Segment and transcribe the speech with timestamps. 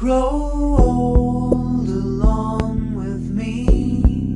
[0.00, 4.34] grow old along with me.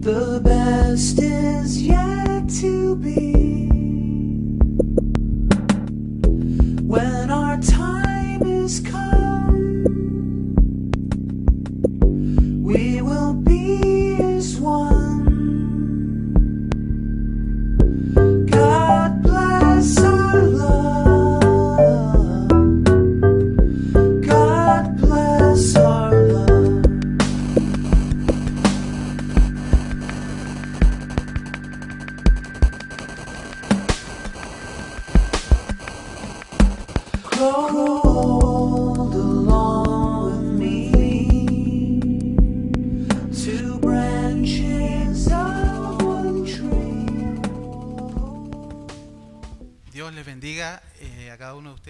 [0.00, 3.32] The best is yet to be.
[6.82, 9.17] When our time is come,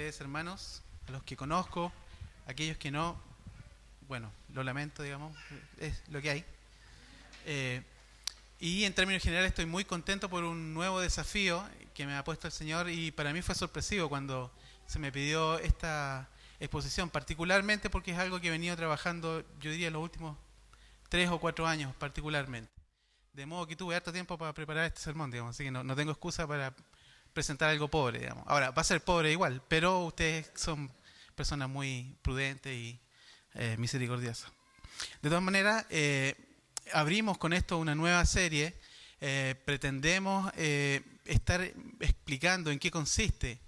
[0.08, 1.92] ustedes, hermanos, a los que conozco,
[2.46, 3.20] aquellos que no,
[4.08, 5.36] bueno, lo lamento, digamos,
[5.78, 6.44] es lo que hay.
[7.44, 7.82] Eh,
[8.58, 12.46] y en términos generales estoy muy contento por un nuevo desafío que me ha puesto
[12.46, 14.50] el Señor y para mí fue sorpresivo cuando
[14.86, 16.26] se me pidió esta
[16.58, 20.38] exposición, particularmente porque es algo que he venido trabajando, yo diría, los últimos
[21.10, 22.72] tres o cuatro años particularmente.
[23.34, 25.94] De modo que tuve harto tiempo para preparar este sermón, digamos, así que no, no
[25.94, 26.74] tengo excusa para
[27.38, 28.42] presentar algo pobre, digamos.
[28.48, 30.90] Ahora, va a ser pobre igual, pero ustedes son
[31.36, 32.98] personas muy prudentes y
[33.54, 34.50] eh, misericordiosas.
[35.22, 36.34] De todas maneras, eh,
[36.92, 38.74] abrimos con esto una nueva serie.
[39.20, 41.60] Eh, pretendemos estar
[42.00, 43.60] explicando en qué consiste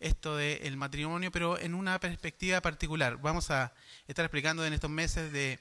[0.00, 3.18] esto del matrimonio, pero en una perspectiva particular.
[3.18, 3.74] Vamos a
[4.06, 5.58] estar explicando en estos meses de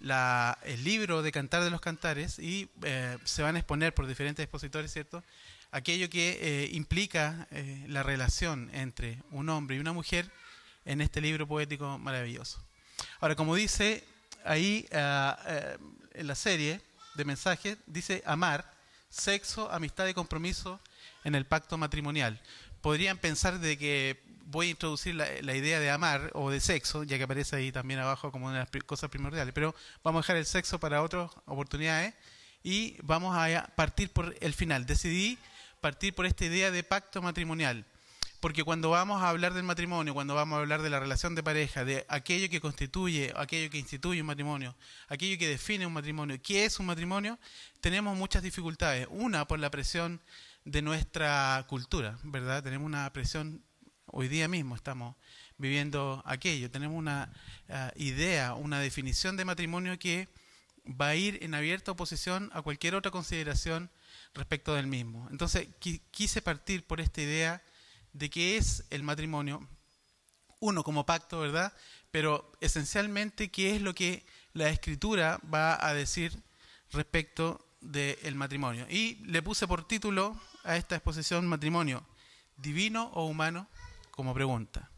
[0.00, 2.68] la- el libro de Cantar de los Cantares y
[3.24, 5.24] se van a exponer por diferentes expositores, ¿cierto?
[5.72, 10.28] Aquello que eh, implica eh, la relación entre un hombre y una mujer
[10.84, 12.58] en este libro poético maravilloso.
[13.20, 14.02] Ahora, como dice
[14.44, 15.78] ahí ah, eh,
[16.14, 16.80] en la serie
[17.14, 18.68] de mensajes, dice amar,
[19.10, 20.80] sexo, amistad y compromiso
[21.22, 22.40] en el pacto matrimonial.
[22.80, 27.04] Podrían pensar de que voy a introducir la, la idea de amar o de sexo,
[27.04, 30.22] ya que aparece ahí también abajo como una de las cosas primordiales, pero vamos a
[30.24, 32.14] dejar el sexo para otras oportunidades
[32.64, 34.84] y vamos a partir por el final.
[34.84, 35.38] Decidí
[35.80, 37.84] partir por esta idea de pacto matrimonial.
[38.40, 41.42] Porque cuando vamos a hablar del matrimonio, cuando vamos a hablar de la relación de
[41.42, 44.74] pareja, de aquello que constituye, aquello que instituye un matrimonio,
[45.08, 47.38] aquello que define un matrimonio, qué es un matrimonio,
[47.82, 49.06] tenemos muchas dificultades.
[49.10, 50.22] Una por la presión
[50.64, 52.62] de nuestra cultura, ¿verdad?
[52.62, 53.62] Tenemos una presión,
[54.06, 55.16] hoy día mismo estamos
[55.58, 57.30] viviendo aquello, tenemos una
[57.68, 60.28] ah, idea, una definición de matrimonio que
[60.86, 63.90] va a ir en abierta oposición a cualquier otra consideración
[64.34, 65.28] respecto del mismo.
[65.30, 67.62] Entonces, qui- quise partir por esta idea
[68.12, 69.66] de qué es el matrimonio,
[70.60, 71.72] uno como pacto, ¿verdad?
[72.10, 76.42] Pero esencialmente qué es lo que la escritura va a decir
[76.92, 78.86] respecto del matrimonio.
[78.90, 82.06] Y le puse por título a esta exposición matrimonio,
[82.56, 83.68] divino o humano,
[84.10, 84.90] como pregunta.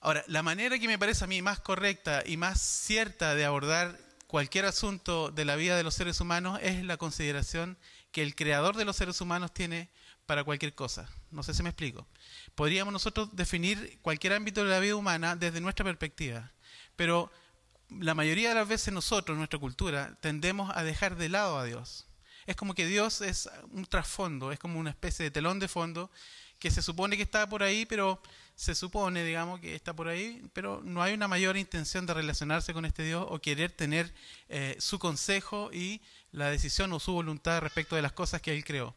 [0.00, 3.98] Ahora, la manera que me parece a mí más correcta y más cierta de abordar
[4.26, 7.78] cualquier asunto de la vida de los seres humanos es la consideración
[8.14, 9.90] que el creador de los seres humanos tiene
[10.24, 11.10] para cualquier cosa.
[11.32, 12.06] No sé si me explico.
[12.54, 16.52] Podríamos nosotros definir cualquier ámbito de la vida humana desde nuestra perspectiva,
[16.94, 17.32] pero
[17.90, 22.06] la mayoría de las veces nosotros, nuestra cultura, tendemos a dejar de lado a Dios.
[22.46, 26.08] Es como que Dios es un trasfondo, es como una especie de telón de fondo
[26.60, 28.22] que se supone que está por ahí, pero
[28.54, 32.72] se supone, digamos, que está por ahí, pero no hay una mayor intención de relacionarse
[32.72, 34.14] con este Dios o querer tener
[34.48, 36.00] eh, su consejo y
[36.34, 38.94] la decisión o su voluntad respecto de las cosas que Él creó.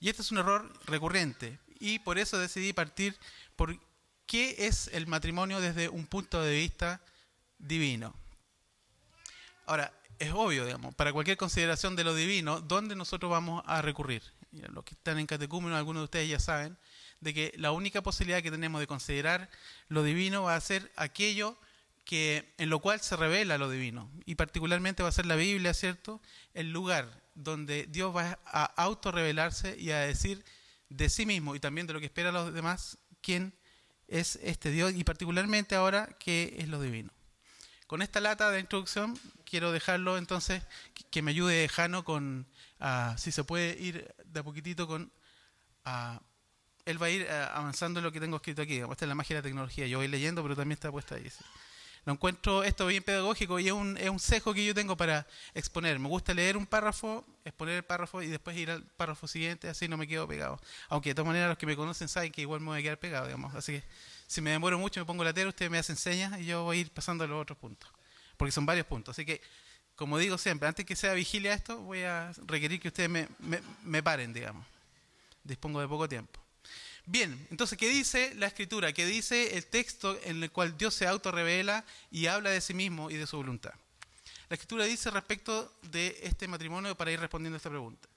[0.00, 3.16] Y este es un error recurrente y por eso decidí partir
[3.56, 3.78] por
[4.26, 7.00] qué es el matrimonio desde un punto de vista
[7.58, 8.14] divino.
[9.66, 14.22] Ahora, es obvio, digamos, para cualquier consideración de lo divino, ¿dónde nosotros vamos a recurrir?
[14.52, 16.78] Los que están en catecúmeno, algunos de ustedes ya saben,
[17.20, 19.50] de que la única posibilidad que tenemos de considerar
[19.88, 21.58] lo divino va a ser aquello
[22.06, 24.08] que en lo cual se revela lo divino.
[24.24, 26.22] Y particularmente va a ser la Biblia, ¿cierto?
[26.54, 30.42] El lugar donde Dios va a autorrevelarse y a decir
[30.88, 33.52] de sí mismo y también de lo que espera a los demás quién
[34.06, 37.10] es este Dios y particularmente ahora qué es lo divino.
[37.88, 40.62] Con esta lata de introducción quiero dejarlo entonces
[41.10, 42.46] que- me ayude Jano con,
[42.78, 45.10] ah, si se puede ir de a poquitito con,
[45.84, 46.20] ah,
[46.84, 48.76] él va a ir ah, avanzando en lo que tengo escrito aquí.
[48.78, 49.88] Esta es la magia de la tecnología.
[49.88, 51.28] Yo voy leyendo, pero también está puesta ahí.
[51.28, 51.42] sí.
[52.06, 55.26] Lo encuentro esto bien pedagógico y es un, es un sesgo que yo tengo para
[55.54, 55.98] exponer.
[55.98, 59.88] Me gusta leer un párrafo, exponer el párrafo y después ir al párrafo siguiente, así
[59.88, 60.60] no me quedo pegado.
[60.88, 63.00] Aunque de todas maneras los que me conocen saben que igual me voy a quedar
[63.00, 63.52] pegado, digamos.
[63.56, 63.84] Así que
[64.28, 66.80] si me demoro mucho, me pongo latero, usted me hacen señas y yo voy a
[66.82, 67.90] ir pasando a los otros puntos.
[68.36, 69.16] Porque son varios puntos.
[69.16, 69.42] Así que,
[69.96, 73.60] como digo siempre, antes que sea vigilia esto, voy a requerir que ustedes me, me,
[73.82, 74.64] me paren, digamos.
[75.42, 76.45] Dispongo de poco tiempo.
[77.08, 78.92] Bien, entonces, ¿qué dice la escritura?
[78.92, 83.12] ¿Qué dice el texto en el cual Dios se autorrevela y habla de sí mismo
[83.12, 83.72] y de su voluntad?
[84.48, 88.08] La escritura dice respecto de este matrimonio para ir respondiendo a esta pregunta.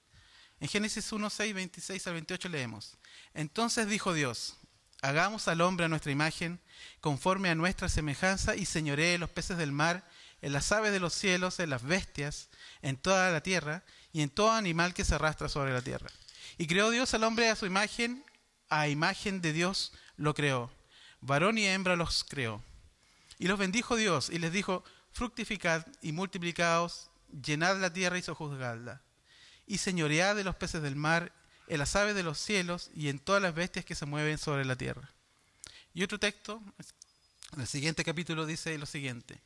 [0.58, 2.96] En Génesis 1, 6, 26 al 28 leemos.
[3.32, 4.56] Entonces dijo Dios,
[5.02, 6.60] hagamos al hombre a nuestra imagen,
[7.00, 10.04] conforme a nuestra semejanza, y señoree los peces del mar,
[10.42, 12.48] en las aves de los cielos, en las bestias,
[12.82, 16.10] en toda la tierra, y en todo animal que se arrastra sobre la tierra.
[16.58, 18.24] Y creó Dios al hombre a su imagen,
[18.70, 20.70] a imagen de Dios lo creó.
[21.20, 22.62] Varón y hembra los creó.
[23.38, 27.10] Y los bendijo Dios y les dijo, fructificad y multiplicaos,
[27.42, 29.02] llenad la tierra y sojuzgadla.
[29.66, 31.32] Y señoread de los peces del mar,
[31.68, 34.64] en las aves de los cielos y en todas las bestias que se mueven sobre
[34.64, 35.10] la tierra.
[35.92, 36.62] Y otro texto,
[37.52, 39.40] en el siguiente capítulo dice lo siguiente.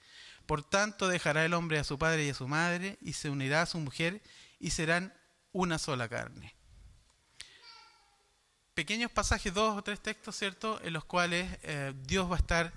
[0.47, 3.63] Por tanto dejará el hombre a su padre y a su madre y se unirá
[3.63, 4.23] a su mujer
[4.61, 5.15] y serán
[5.53, 6.55] una sola carne
[8.75, 12.73] pequeños pasajes, dos o tres textos, ¿cierto?, en los cuales eh, Dios va a estar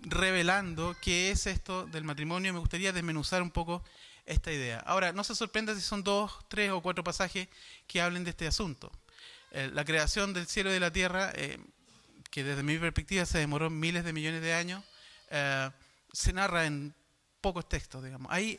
[0.00, 2.52] revelando qué es esto del matrimonio.
[2.52, 3.82] Me gustaría desmenuzar un poco
[4.26, 4.80] esta idea.
[4.80, 7.48] Ahora, no se sorprenda si son dos, tres o cuatro pasajes
[7.86, 8.90] que hablen de este asunto.
[9.52, 11.58] Eh, la creación del cielo y de la tierra, eh,
[12.30, 14.84] que desde mi perspectiva se demoró miles de millones de años,
[16.12, 16.92] se narra en
[17.40, 18.32] pocos textos, digamos.
[18.32, 18.56] Hay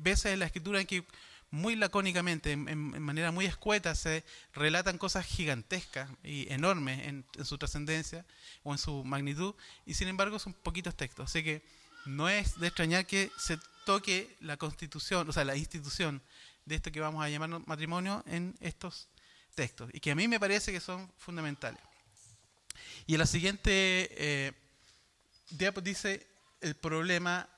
[0.00, 1.04] veces en la escritura en que
[1.50, 8.26] muy lacónicamente, en, manera muy escueta, se relatan cosas gigantescas y enormes en, su trascendencia
[8.62, 9.54] o en su magnitud,
[9.86, 11.30] y sin embargo son poquitos textos.
[11.30, 11.62] Así que
[12.04, 16.22] no es de extrañar que se toque la constitución, o sea, la institución
[16.66, 19.08] de esto que vamos a llamar matrimonio en estos
[19.54, 21.80] textos, y que a mí me parece que son fundamentales.
[23.06, 24.52] Y en la siguiente eh,
[25.82, 26.26] dice
[26.60, 27.48] el problema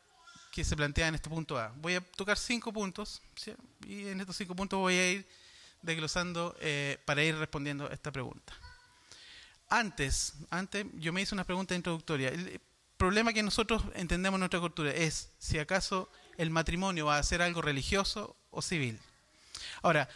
[0.64, 1.72] se plantea en este punto A.
[1.76, 3.22] Voy a tocar cinco puntos
[3.86, 5.28] y en estos cinco puntos voy a ir
[5.82, 8.52] desglosando eh, para ir respondiendo esta pregunta.
[9.68, 12.28] Antes, antes yo me hice una pregunta introductoria.
[12.28, 12.60] El
[12.96, 17.42] problema que nosotros entendemos en nuestra cultura es si acaso el matrimonio va a ser
[17.42, 18.98] algo religioso o civil.
[19.82, 20.08] Ahora,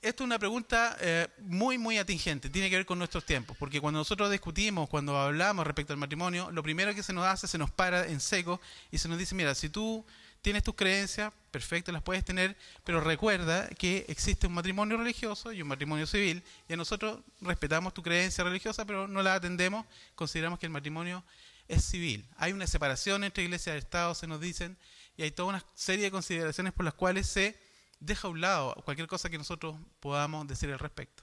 [0.00, 3.80] esto es una pregunta eh, muy, muy atingente, tiene que ver con nuestros tiempos, porque
[3.80, 7.58] cuando nosotros discutimos, cuando hablamos respecto al matrimonio, lo primero que se nos hace, se
[7.58, 10.04] nos para en seco y se nos dice, mira, si tú
[10.40, 15.62] tienes tus creencias, perfecto, las puedes tener, pero recuerda que existe un matrimonio religioso y
[15.62, 20.58] un matrimonio civil, y a nosotros respetamos tu creencia religiosa, pero no la atendemos, consideramos
[20.58, 21.24] que el matrimonio
[21.68, 22.26] es civil.
[22.36, 24.76] Hay una separación entre iglesia y Estado, se nos dicen,
[25.16, 27.71] y hay toda una serie de consideraciones por las cuales se
[28.02, 31.22] deja a un lado cualquier cosa que nosotros podamos decir al respecto.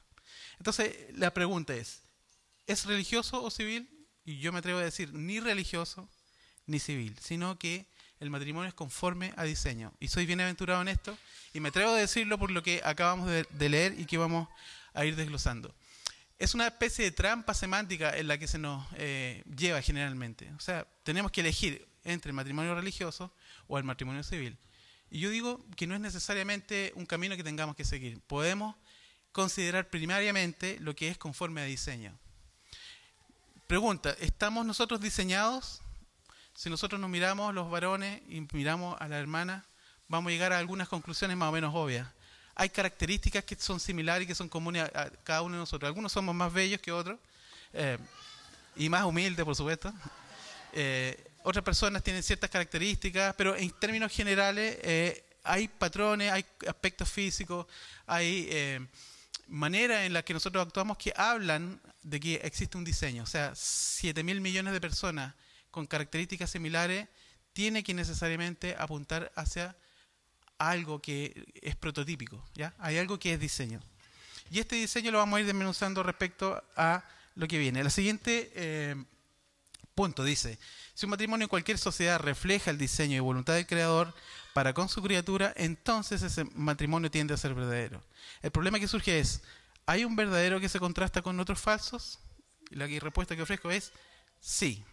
[0.57, 2.01] Entonces, la pregunta es,
[2.67, 3.89] ¿es religioso o civil?
[4.25, 6.09] Y yo me atrevo a decir, ni religioso
[6.65, 7.87] ni civil, sino que
[8.19, 9.93] el matrimonio es conforme a diseño.
[9.99, 11.17] Y soy bienaventurado en esto,
[11.53, 14.47] y me atrevo a decirlo por lo que acabamos de, leer y que vamos
[14.93, 15.73] a ir desglosando.
[16.37, 20.51] Es una especie de trampa semántica en la que se nos eh, lleva generalmente.
[20.57, 23.33] O sea, tenemos que elegir entre el matrimonio religioso
[23.67, 24.57] o el matrimonio civil.
[25.11, 28.19] Y yo digo que no es necesariamente un camino que tengamos que seguir.
[28.27, 28.75] Podemos
[29.31, 32.17] considerar primariamente lo que es conforme a diseño.
[33.67, 35.81] Pregunta, ¿estamos nosotros diseñados?
[36.53, 39.65] Si nosotros nos miramos los varones y miramos a la hermana,
[40.07, 42.07] vamos a llegar a algunas conclusiones más o menos obvias.
[42.55, 45.87] Hay características que son similares y que son comunes a, cada uno de nosotros.
[45.87, 47.17] Algunos somos más bellos que otros
[47.73, 47.97] eh,
[48.75, 49.93] y más humildes, por supuesto.
[50.73, 57.09] Eh, otras personas tienen ciertas características, pero en términos generales eh, hay patrones, hay aspectos
[57.09, 57.65] físicos,
[58.05, 58.87] hay eh,
[59.47, 63.23] maneras en las que nosotros actuamos que hablan de que existe un diseño.
[63.23, 65.33] O sea, 7 mil millones de personas
[65.71, 67.07] con características similares
[67.53, 69.75] tiene que necesariamente apuntar hacia
[70.57, 72.73] algo que es prototípico, ¿ya?
[72.79, 73.79] Hay algo que es diseño.
[74.51, 77.03] Y este diseño lo vamos a ir desmenuzando respecto a
[77.35, 77.83] lo que viene.
[77.83, 78.95] La siguiente eh,
[79.95, 80.59] punto dice,
[80.99, 84.13] si un matrimonio en cualquier sociedad refleja el diseño y voluntad del creador
[84.53, 88.03] para con su criatura, entonces ese matrimonio tiende a ser verdadero.
[88.41, 89.41] El problema que surge es,
[89.85, 92.19] ¿hay un verdadero que se contrasta con otros falsos?
[92.69, 93.93] Y la respuesta que ofrezco es
[94.41, 94.83] sí,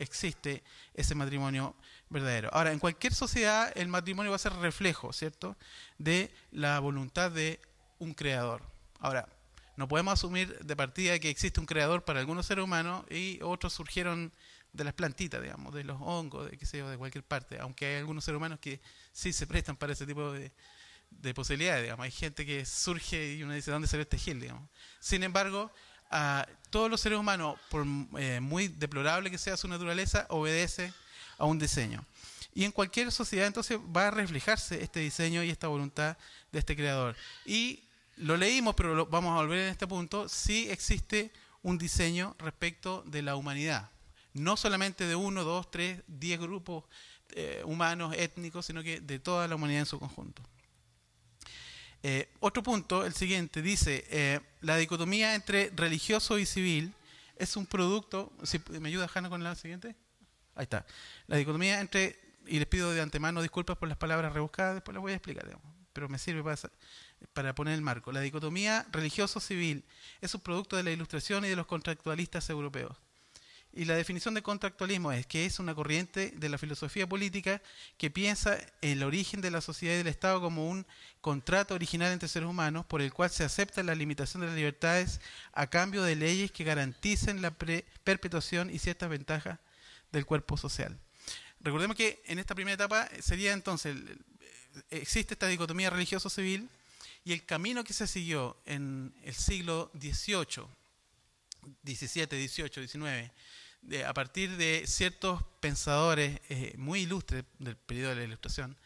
[0.00, 1.76] existe ese matrimonio
[2.10, 2.50] verdadero.
[2.52, 5.56] Ahora, en cualquier sociedad el matrimonio va a ser reflejo, ¿cierto?,
[5.98, 7.60] de la voluntad de
[8.00, 8.62] un creador.
[8.98, 9.28] Ahora,
[9.76, 13.72] no podemos asumir de partida que existe un creador para algunos seres humanos y otros
[13.72, 14.32] surgieron
[14.72, 17.96] de las plantitas, digamos, de los hongos, de qué sé de cualquier parte, aunque hay
[17.96, 18.80] algunos seres humanos que
[19.12, 20.52] sí se prestan para ese tipo de,
[21.34, 22.04] posibilidades, digamos.
[22.04, 24.68] Hay gente que surge y uno dice, ¿dónde salió este gil, digamos?
[25.00, 25.72] Sin embargo,
[26.70, 27.86] todos los seres humanos, por
[28.18, 30.92] eh, muy deplorable que sea su naturaleza, obedece
[31.38, 32.04] a un diseño.
[32.54, 36.16] Y en cualquier sociedad entonces va a reflejarse este diseño y esta voluntad
[36.50, 37.16] de este creador.
[37.46, 37.84] Y
[38.16, 41.32] lo leímos, pero vamos a volver en este punto, sí existe
[41.62, 43.90] un diseño respecto de la humanidad.
[44.34, 46.84] No solamente de uno, dos, tres, diez grupos
[47.30, 50.42] eh, humanos, étnicos, sino que de toda la humanidad en su conjunto.
[52.02, 56.94] Eh, otro punto, el siguiente, dice, eh, la dicotomía entre religioso y civil
[57.36, 59.96] es un producto, si me ayuda Hanna con la siguiente,
[60.54, 60.86] ahí está,
[61.26, 65.02] la dicotomía entre, y les pido de antemano disculpas por las palabras rebuscadas, después las
[65.02, 65.58] voy a explicar,
[65.92, 66.56] pero me sirve para,
[67.32, 68.12] para poner el marco.
[68.12, 69.84] La dicotomía religioso-civil
[70.20, 72.96] es un producto de la ilustración y de los contractualistas europeos.
[73.78, 77.62] Y la definición de contractualismo es que es una corriente de la filosofía política
[77.96, 80.84] que piensa el origen de la sociedad y del Estado como un
[81.20, 85.20] contrato original entre seres humanos por el cual se acepta la limitación de las libertades
[85.52, 89.60] a cambio de leyes que garanticen la perpetuación y ciertas ventajas
[90.10, 90.98] del cuerpo social.
[91.60, 93.96] Recordemos que en esta primera etapa sería entonces,
[94.90, 96.68] existe esta dicotomía religioso-civil
[97.24, 100.66] y el camino que se siguió en el siglo XVIII,
[101.84, 103.30] XVII, XVIII, XIX,
[104.06, 108.76] a partir de ciertos pensadores eh, muy ilustres del periodo de la Ilustración,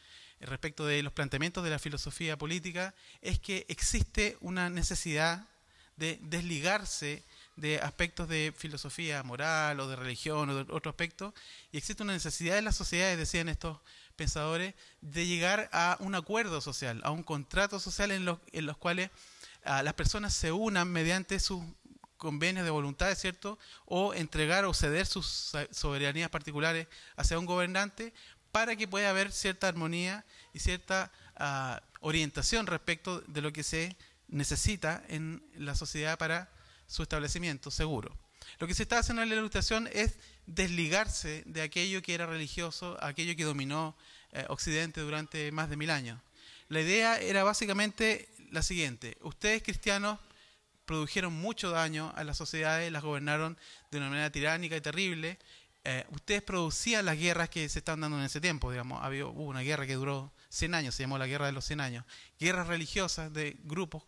[0.41, 5.47] eh, respecto de los planteamientos de la filosofía política, es que existe una necesidad
[5.97, 7.25] de desligarse
[7.57, 11.35] de aspectos de filosofía moral o de religión o de otro aspecto,
[11.71, 13.79] y existe una necesidad en las sociedades, decían estos
[14.17, 19.11] pensadores, de llegar a un acuerdo social, a un contrato social en los, en cuales
[19.65, 21.63] ah, las personas se unan mediante sus
[22.23, 23.59] convenios de voluntad, ¿cierto?
[23.85, 26.87] O entregar o ceder sus soberanías particulares
[27.17, 28.15] hacia un gobernante
[28.53, 30.25] para que pueda haber cierta armonía
[30.55, 33.97] y cierta ah, orientación respecto de lo que se
[34.29, 36.49] necesita en la sociedad para
[36.87, 38.17] su establecimiento seguro.
[38.61, 40.15] Lo que se está haciendo en la ilustración es
[40.47, 43.97] desligarse de aquello que era religioso, aquello que dominó
[44.31, 46.21] eh, Occidente durante más de mil años.
[46.69, 50.21] La idea era básicamente la siguiente, ustedes cristianos
[50.85, 53.59] produjeron mucho daño a las sociedades, las gobernaron
[53.91, 55.39] de una manera tiránica y terrible.
[55.85, 59.45] Eh, ustedes producían las guerras que se están dando en ese tiempo, digamos, había, hubo
[59.45, 62.05] una guerra que duró 100 años, se llamó la Guerra de los 100 años,
[62.39, 64.05] guerras religiosas de grupos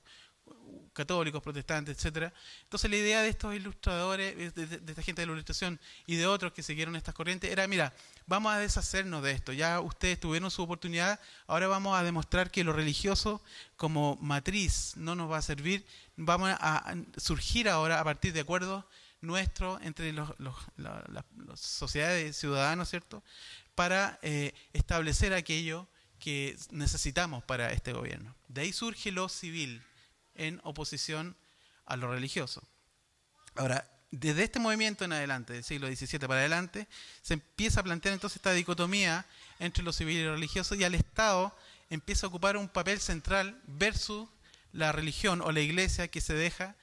[0.95, 2.33] católicos, protestantes, etcétera.
[2.63, 6.53] Entonces la idea de estos ilustradores, de, esta gente de la ilustración y de otros
[6.53, 7.93] que siguieron estas corrientes era, mira,
[8.27, 9.53] vamos a deshacernos de esto.
[9.53, 13.43] Ya ustedes tuvieron su oportunidad, ahora vamos a demostrar que lo religioso
[13.77, 15.85] como matriz no nos va a servir.
[16.17, 18.85] Vamos a surgir ahora a partir de acuerdos
[19.21, 21.25] nuestros entre los, las
[21.57, 23.23] sociedades de ciudadanos, ¿cierto?
[23.75, 25.89] Para eh, establecer aquello
[26.21, 28.35] que necesitamos para este gobierno.
[28.49, 29.83] De ahí surge lo civil
[30.35, 31.37] en oposición
[31.87, 32.63] a lo religioso.
[33.57, 36.87] Ahora, desde este movimiento en adelante, del siglo XVII para adelante,
[37.23, 39.27] se empieza a plantear entonces esta dicotomía
[39.59, 41.55] entre lo civil y lo religioso y al Estado
[41.91, 44.29] empieza a ocupar un papel central versus
[44.73, 46.77] la religión o la iglesia que se deja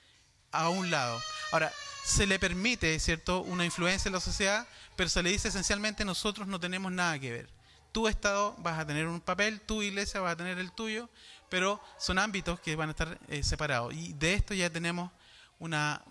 [0.52, 1.22] a un lado.
[1.52, 1.72] Ahora,
[2.04, 6.48] se le permite, ¿cierto?, una influencia en la sociedad, pero se le dice esencialmente nosotros
[6.48, 7.50] no tenemos nada que ver.
[7.92, 11.10] Tu Estado vas a tener un papel, tu iglesia va a tener el tuyo,
[11.52, 13.94] pero son ámbitos que van a estar eh, separados.
[13.94, 15.12] Y de esto ya tenemos
[15.60, 16.02] una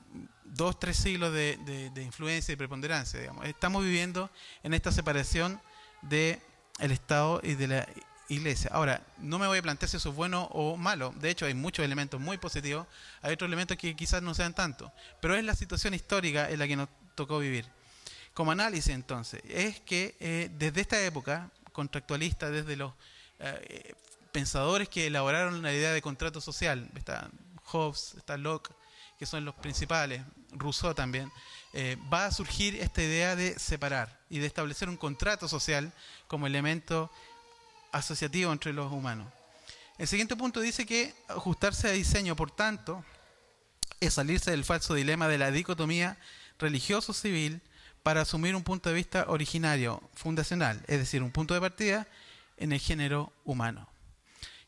[0.45, 3.19] dos, tres siglos de, influencia y preponderancia.
[3.19, 3.47] Digamos.
[3.47, 4.31] Estamos viviendo
[4.63, 5.59] en esta separación
[6.03, 6.39] del
[6.79, 7.89] el Estado y de la
[8.29, 8.71] Iglesia.
[8.75, 11.15] Ahora, no me voy a plantear si eso es bueno o malo.
[11.17, 12.87] De hecho, hay muchos elementos muy positivos,
[13.23, 14.93] hay otros elementos que quizás no sean tanto.
[15.23, 17.65] Pero es la situación histórica en la que nos tocó vivir.
[18.35, 22.93] Como análisis, entonces, es que eh, desde esta época contractualista, desde los
[23.39, 23.95] eh,
[24.33, 26.89] pensadores que elaboraron la idea de contrato social.
[26.97, 27.31] Está
[27.65, 28.71] Hobbes, está Locke,
[29.19, 30.23] que son los principales,
[30.53, 31.31] Rousseau también.
[31.73, 35.93] Eh, va a surgir esta idea de separar y de establecer un contrato social
[36.27, 37.11] como elemento
[37.93, 39.29] asociativo entre los humanos.
[39.99, 43.05] El siguiente punto dice que ajustarse a diseño, por tanto,
[44.01, 46.17] es salirse del falso dilema de la dicotomía
[46.59, 47.61] religioso-civil
[48.03, 52.09] para asumir un punto de vista originario, fundacional, es decir, un punto de partida
[52.57, 53.90] en el género humano.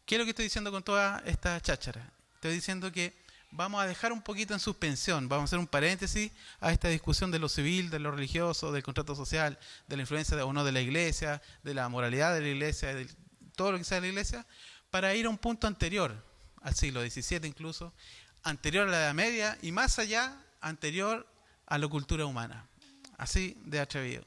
[0.04, 2.12] ¿Qué es lo que estoy diciendo con toda esta cháchara?
[2.34, 3.14] Estoy diciendo que
[3.52, 7.30] vamos a dejar un poquito en suspensión, vamos a hacer un paréntesis a esta discusión
[7.30, 10.72] de lo civil, de lo religioso, del contrato social, de la influencia o no de
[10.72, 13.06] la iglesia, de la moralidad de la iglesia, de
[13.54, 14.46] todo lo que sea de la iglesia,
[14.90, 16.14] para ir a un punto anterior,
[16.62, 17.92] al siglo XVII incluso,
[18.42, 21.26] anterior a la Edad Media y más allá, anterior
[21.66, 22.66] a la cultura humana.
[23.18, 24.24] Así de atrevido.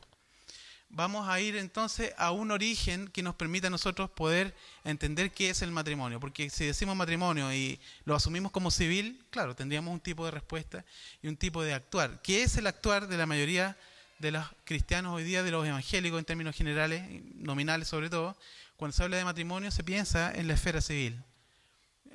[0.90, 5.50] Vamos a ir entonces a un origen que nos permita a nosotros poder entender qué
[5.50, 6.20] es el matrimonio.
[6.20, 10.86] Porque si decimos matrimonio y lo asumimos como civil, claro, tendríamos un tipo de respuesta
[11.22, 12.22] y un tipo de actuar.
[12.22, 13.78] ¿Qué es el actuar de la mayoría
[14.20, 17.04] de los cristianos hoy día, de los evangélicos en términos generales,
[17.36, 18.38] nominales sobre todo?
[18.78, 21.22] Cuando se habla de matrimonio se piensa en la esfera civil.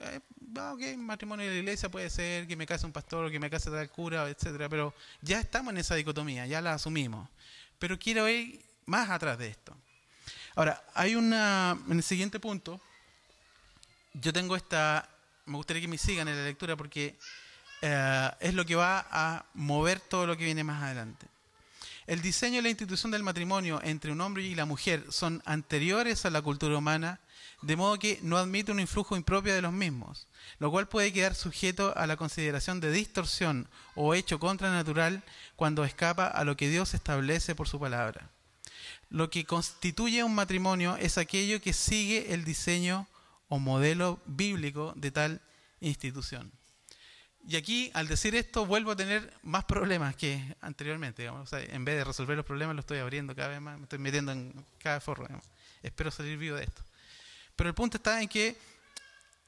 [0.01, 0.21] Eh,
[0.59, 3.71] ok, matrimonio de la iglesia puede ser que me case un pastor, que me case
[3.71, 7.29] tal cura, etcétera, pero ya estamos en esa dicotomía, ya la asumimos.
[7.81, 9.77] Pero quiero ir más atrás de esto.
[10.55, 11.77] Ahora, hay una.
[11.89, 12.81] En el siguiente punto,
[14.13, 15.09] yo tengo esta.
[15.47, 17.19] Me gustaría que me sigan en la lectura porque
[17.83, 21.27] eh, es lo que va a mover todo lo que viene más adelante.
[22.07, 26.25] El diseño y la institución del matrimonio entre un hombre y la mujer son anteriores
[26.27, 27.21] a la cultura humana,
[27.63, 30.27] de modo que no admite un influjo impropio de los mismos,
[30.59, 35.23] lo cual puede quedar sujeto a la consideración de distorsión o hecho contranatural
[35.57, 38.31] cuando escapa a lo que Dios establece por su palabra.
[39.11, 43.07] Lo que constituye un matrimonio es aquello que sigue el diseño
[43.49, 45.41] o modelo bíblico de tal
[45.81, 46.53] institución.
[47.47, 51.27] Y aquí, al decir esto, vuelvo a tener más problemas que anteriormente.
[51.27, 54.33] en vez de resolver los problemas, lo estoy abriendo cada vez más, me estoy metiendo
[54.33, 55.27] en cada forro.
[55.83, 56.83] Espero salir vivo de esto.
[57.61, 58.57] Pero el punto está en que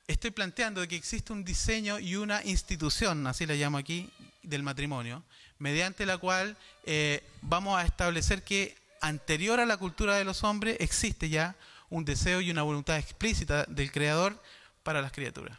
[0.07, 4.11] estoy planteando que existe un diseño y una institución, así la llamo aquí,
[4.43, 5.25] del matrimonio,
[5.59, 10.77] mediante la cual eh, vamos a establecer que anterior a la cultura de los hombres
[10.81, 11.57] existe ya
[11.89, 14.39] un deseo y una voluntad explícita del Creador
[14.83, 15.59] para las criaturas.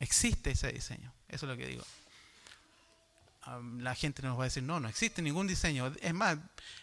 [0.00, 1.84] Existe ese diseño, eso es lo que digo.
[3.78, 5.92] La gente nos va a decir, no, no existe ningún diseño.
[6.00, 6.38] Es más,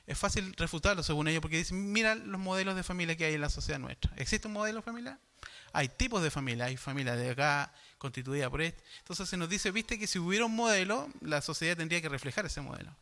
[0.06, 3.42] es fácil refutarlo según ellos porque dicen, mira los modelos de familia que hay en
[3.42, 4.12] la sociedad nuestra.
[4.18, 5.18] ¿Existe un modelo familiar?
[5.72, 8.84] Hay tipos de familia, hay familia de acá constituida por este.
[9.00, 12.46] Entonces se nos dice, viste que si hubiera un modelo, la sociedad tendría que reflejar
[12.46, 12.96] ese modelo.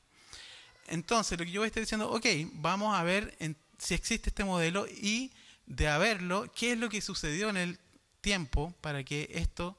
[0.88, 3.38] Entonces, lo que yo estar diciendo, ok, vamos a ver
[3.78, 5.34] si existe este modelo y
[5.66, 7.80] de haberlo, qué es lo que sucedió en el
[8.22, 9.78] tiempo para que esto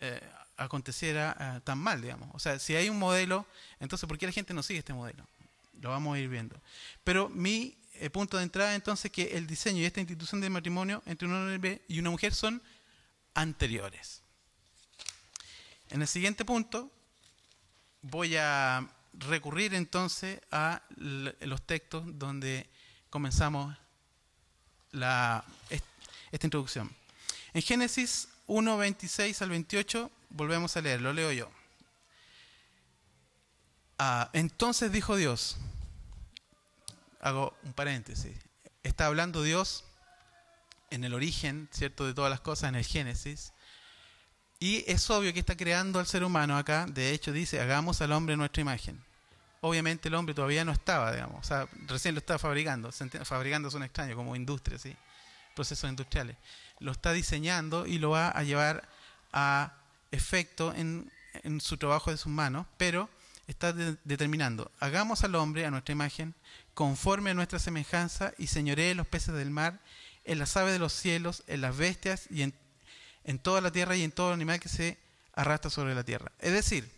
[0.00, 0.20] eh,
[0.56, 2.30] aconteciera eh, tan mal, digamos.
[2.32, 3.46] O sea, si hay un modelo,
[3.80, 5.26] entonces, ¿por qué la gente no sigue este modelo?
[5.80, 6.60] Lo vamos a ir viendo.
[7.04, 11.02] Pero mi eh, punto de entrada, entonces, que el diseño y esta institución de matrimonio
[11.06, 12.62] entre un hombre y una mujer son
[13.34, 14.22] anteriores.
[15.90, 16.90] En el siguiente punto,
[18.02, 22.68] voy a recurrir entonces a los textos donde
[23.10, 23.76] comenzamos
[24.92, 26.94] esta introducción.
[27.54, 31.50] En Génesis 1, 26 al 28, volvemos a leer, lo leo yo.
[33.98, 35.56] Ah, entonces dijo Dios,
[37.20, 38.36] hago un paréntesis,
[38.82, 39.84] está hablando Dios
[40.90, 43.52] en el origen, ¿cierto?, de todas las cosas, en el Génesis,
[44.58, 48.12] y es obvio que está creando al ser humano acá, de hecho dice, hagamos al
[48.12, 49.02] hombre nuestra imagen.
[49.60, 52.90] Obviamente el hombre todavía no estaba, digamos, o sea, recién lo está fabricando,
[53.24, 54.96] fabricando es un extraño, como industria, ¿sí?
[55.54, 56.36] procesos industriales.
[56.78, 58.88] Lo está diseñando y lo va a llevar
[59.32, 59.72] a
[60.10, 61.10] efecto en,
[61.60, 63.10] su trabajo de sus manos, pero
[63.46, 66.34] está determinando, hagamos al hombre a nuestra imagen,
[66.74, 69.80] conforme a nuestra semejanza, y señoree los peces del mar,
[70.24, 72.54] en las aves de los cielos, en las bestias y en
[73.26, 74.98] en toda la tierra y en todo animal que se
[75.34, 76.32] arrastra sobre la tierra.
[76.38, 76.88] Es decir,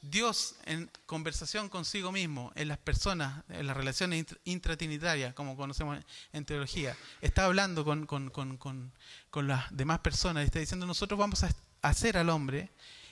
[0.00, 5.98] Dios en conversación consigo mismo, en las personas, en las relaciones intratrinitarias, como conocemos
[6.32, 8.92] en teología, está hablando con, con,
[9.34, 11.48] las demás personas y está diciendo, nosotros vamos a
[11.82, 12.70] hacer al hombre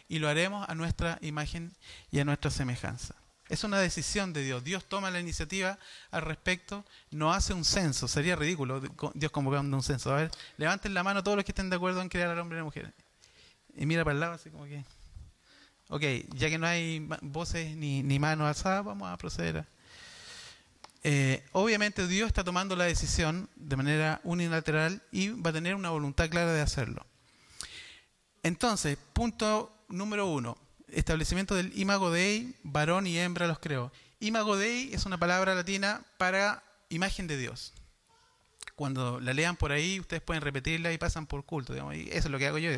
[0.08, 1.72] y lo haremos a nuestra imagen
[2.10, 3.14] y a nuestra semejanza.
[3.48, 4.64] Es una decisión de Dios.
[4.64, 5.78] Dios toma la iniciativa
[6.10, 8.08] al respecto, no hace un censo.
[8.08, 8.80] Sería ridículo
[9.14, 10.12] Dios convocando un censo.
[10.12, 12.56] A ver, levanten la mano todos los que estén de acuerdo en crear al hombre
[12.56, 12.94] y la mujer.
[13.76, 14.84] Y mira para el lado así como que...
[15.88, 16.02] Ok,
[16.34, 19.66] ya que no hay voces ni, ni manos alzadas, vamos a proceder
[21.06, 25.90] eh, obviamente Dios está tomando la decisión de manera unilateral y va a tener una
[25.90, 27.06] voluntad clara de hacerlo.
[28.44, 30.56] Entonces, punto número uno
[30.94, 33.92] establecimiento del imago Dei, varón y hembra los creó.
[34.20, 37.72] Imago Dei es una palabra latina para imagen de Dios.
[38.76, 41.74] Cuando la lean por ahí, ustedes pueden repetirla y pasan por culto.
[41.92, 42.70] y eso es lo que hago yo.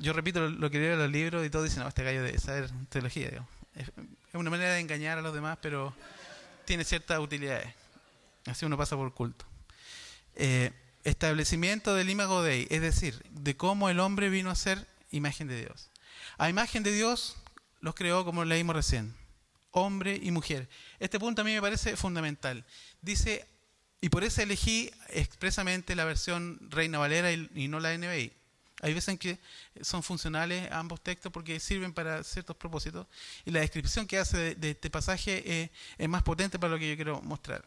[0.00, 2.38] Yo repito lo, que leo en los libros y todos dicen, no, este gallo de
[2.38, 3.44] saber teología.
[3.74, 3.90] Es,
[4.32, 5.94] una manera de engañar a los demás, pero
[6.64, 7.72] tiene ciertas utilidades.
[8.46, 9.44] Así uno pasa por culto.
[10.36, 10.72] Eh,
[11.08, 15.60] establecimiento del imago Dei, es decir, de cómo el hombre vino a ser imagen de
[15.60, 15.90] Dios.
[16.38, 17.36] A imagen de Dios
[17.80, 19.14] los creó como leímos recién,
[19.70, 20.68] hombre y mujer.
[20.98, 22.64] Este punto a mí me parece fundamental.
[23.02, 23.46] Dice,
[24.00, 28.32] y por eso elegí expresamente la versión Reina Valera y, no la NBI.
[28.80, 29.38] Hay veces en que
[29.80, 33.08] son funcionales ambos textos porque sirven para ciertos propósitos
[33.44, 36.94] y la descripción que hace de, este pasaje es más potente para lo que yo
[36.94, 37.66] quiero mostrar.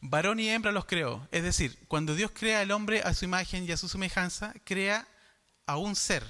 [0.00, 1.26] Varón y hembra los creó.
[1.30, 5.06] Es decir, cuando Dios crea al hombre a su imagen y a su semejanza, crea
[5.66, 6.24] a un ser.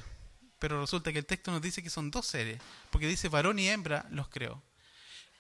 [0.59, 3.69] Pero resulta que el texto nos dice que son dos seres, porque dice varón y
[3.69, 4.63] hembra los creó.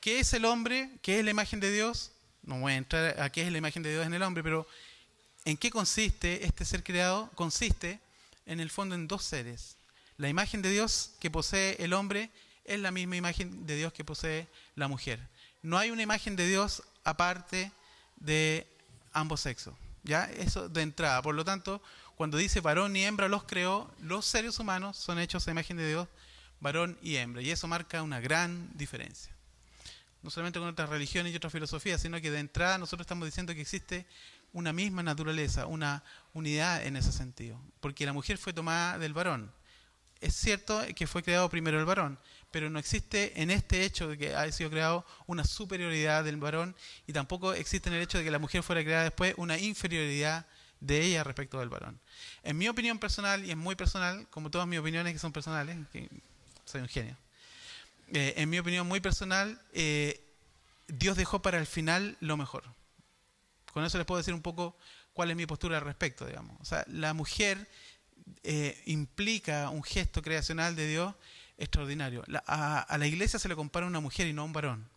[0.01, 0.90] ¿Qué es el hombre?
[1.03, 2.12] ¿Qué es la imagen de Dios?
[2.43, 4.66] No voy a entrar a qué es la imagen de Dios en el hombre, pero
[5.45, 7.31] ¿en qué consiste este ser creado?
[7.35, 8.01] Consiste
[8.47, 9.77] en el fondo en dos seres.
[10.16, 12.31] La imagen de Dios que posee el hombre
[12.64, 15.21] es la misma imagen de Dios que posee la mujer.
[15.62, 17.73] No hay una imagen de Dios aparte
[18.21, 18.67] de
[19.13, 19.75] ambos sexos.
[20.03, 20.25] ¿Ya?
[20.25, 21.21] Eso de entrada.
[21.21, 21.83] Por lo tanto,
[22.17, 25.89] cuando dice varón y hembra los creó, los seres humanos son hechos a imagen de
[25.89, 26.09] Dios,
[26.61, 27.43] varón y hembra.
[27.43, 29.35] Y eso marca una gran diferencia.
[30.23, 33.55] No solamente con otras religiones y otras filosofías, sino que de entrada nosotros estamos diciendo
[33.55, 34.07] que existe
[34.53, 36.03] una misma naturaleza, una
[36.35, 37.59] unidad en ese sentido.
[37.81, 39.53] Porque la mujer fue tomada del varón.
[40.21, 42.19] Es cierto que fue creado primero el varón,
[42.51, 46.75] pero no existe en este hecho de que haya sido creado una superioridad del varón
[47.07, 50.47] y tampoco existe en el hecho de que la mujer fuera creada después una inferioridad
[50.81, 52.01] de ella respecto del varón.
[52.43, 55.77] En mi opinión personal, y es muy personal, como todas mis opiniones que son personales,
[56.65, 57.17] soy un genio,
[58.13, 60.25] eh, en mi opinión muy personal, eh,
[60.89, 62.65] Dios dejó para el final lo mejor.
[63.73, 64.77] Con eso les puedo decir un poco
[65.13, 66.61] cuál es mi postura al respecto, digamos.
[66.61, 67.69] O sea, la mujer
[68.43, 71.15] eh, implica un gesto creacional de Dios
[71.61, 72.25] extraordinario.
[72.46, 74.88] a, la iglesia se le compara una mujer y no un varón.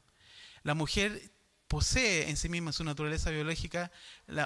[0.63, 1.21] La mujer
[1.67, 3.91] posee en sí misma, en su naturaleza biológica,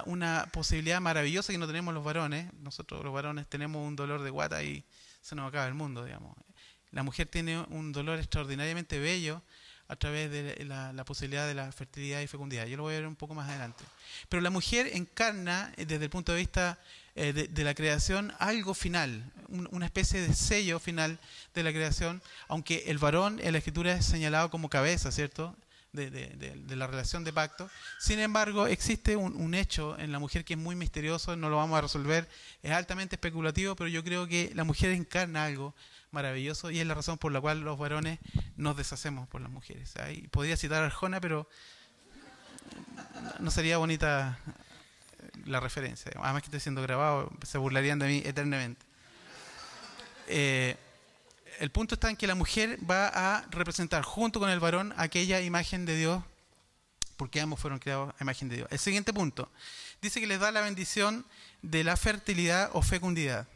[0.06, 2.52] una posibilidad maravillosa que no tenemos los varones.
[2.54, 4.84] Nosotros los varones tenemos un dolor de guata y
[5.20, 6.36] se nos acaba el mundo, digamos.
[6.90, 9.42] La mujer tiene un dolor extraordinariamente bello
[9.88, 12.66] a través de la, posibilidad de la fertilidad y fecundidad.
[12.66, 13.84] Yo lo voy a ver un poco más adelante.
[14.28, 16.78] Pero la mujer encarna, eh, desde el punto de vista
[17.20, 21.18] eh, de, la creación, algo final, una especie de sello final
[21.52, 25.56] de la creación, aunque el varón en la escritura es señalado como cabeza, ¿cierto?
[25.92, 27.68] De, la relación de pacto.
[27.98, 31.56] Sin embargo, existe un, un, hecho en la mujer que es muy misterioso, no lo
[31.56, 32.28] vamos a resolver,
[32.62, 35.74] es altamente especulativo, pero yo creo que la mujer encarna algo
[36.12, 38.20] maravilloso y es la razón por la cual los varones
[38.56, 39.92] nos deshacemos por las mujeres.
[40.30, 41.48] podría citar a Arjona, pero
[43.40, 44.38] no sería bonita
[45.48, 46.12] la referencia.
[46.22, 48.84] Además que estoy siendo grabado, se burlarían de mí eternamente.
[50.26, 50.76] Eh,
[51.58, 55.40] el punto está en que la mujer va a representar junto con el varón aquella
[55.40, 56.22] imagen de Dios,
[57.16, 58.68] porque ambos fueron creados a imagen de Dios.
[58.70, 59.50] El siguiente punto
[60.00, 61.24] dice que les da la bendición
[61.62, 63.48] de la fertilidad o fecundidad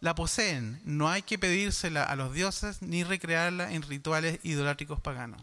[0.00, 0.80] la poseen.
[0.84, 5.42] No hay que pedírsela a los dioses ni recrearla en rituales idolátricos paganos.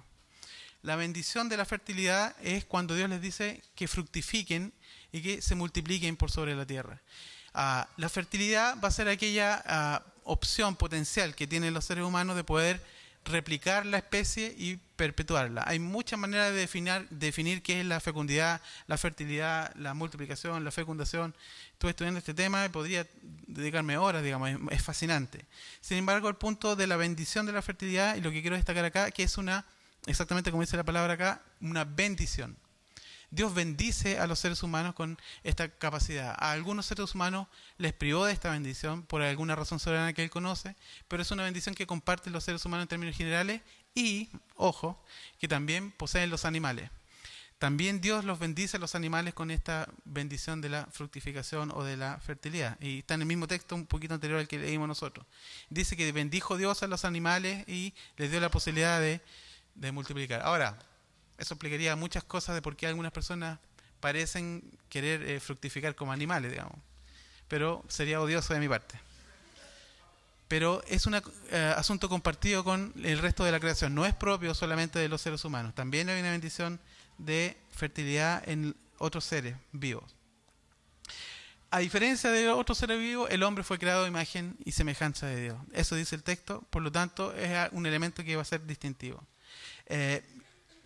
[0.81, 4.73] La bendición de la fertilidad es cuando Dios les dice que fructifiquen
[5.13, 7.01] y que se multipliquen por sobre la tierra.
[7.53, 12.35] Ah, la fertilidad va a ser aquella ah, opción potencial que tienen los seres humanos
[12.35, 12.81] de poder
[13.25, 15.63] replicar la especie y perpetuarla.
[15.65, 20.71] Hay muchas maneras de definir, definir qué es la fecundidad, la fertilidad, la multiplicación, la
[20.71, 21.33] fecundación.
[21.71, 23.07] Estuve estudiando este tema y podría
[23.47, 25.45] dedicarme horas, digamos, es, fascinante.
[25.79, 28.83] Sin embargo, el punto de la bendición de la fertilidad, y lo que quiero destacar
[28.83, 29.65] acá, que es una,
[30.05, 32.57] exactamente como dice la palabra acá, una bendición.
[33.33, 36.35] Dios bendice a los seres humanos con esta capacidad.
[36.37, 37.47] A algunos seres humanos
[37.79, 40.75] les privó de esta bendición por alguna razón soberana que Él conoce,
[41.07, 43.61] pero es una bendición que comparten los seres humanos en términos generales
[43.95, 45.03] y, ojo,
[45.39, 46.91] que también poseen los animales.
[47.57, 51.97] También Dios los bendice a los animales con esta bendición de la fructificación o de
[51.97, 52.79] la fertilidad.
[52.81, 55.25] Y está en el mismo texto un poquito anterior al que leímos nosotros.
[55.71, 59.21] Dice que bendijo Dios a los animales y les dio la posibilidad de,
[59.73, 60.41] de multiplicar.
[60.41, 60.77] Ahora,
[61.37, 63.59] eso explicaría muchas cosas de por qué algunas personas
[63.99, 66.77] parecen querer eh, fructificar como animales, digamos.
[67.47, 68.99] Pero sería odioso de mi parte.
[70.47, 73.95] Pero es un eh, asunto compartido con el resto de la creación.
[73.95, 75.73] No es propio solamente de los seres humanos.
[75.73, 76.79] También hay una bendición
[77.17, 80.15] de fertilidad en otros seres vivos.
[81.71, 85.41] A diferencia de otros seres vivos, el hombre fue creado a imagen y semejanza de
[85.41, 85.57] Dios.
[85.73, 89.25] Eso dice el texto, por lo tanto es un elemento que va a ser distintivo.
[89.87, 90.23] Eh,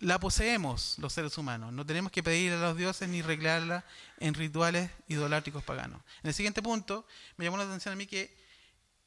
[0.00, 1.72] la poseemos los seres humanos.
[1.72, 3.84] No tenemos que pedir a los dioses ni recrearla
[4.18, 6.00] en rituales idolátricos paganos.
[6.22, 7.06] En el siguiente punto,
[7.36, 8.36] me llamó la atención a mí que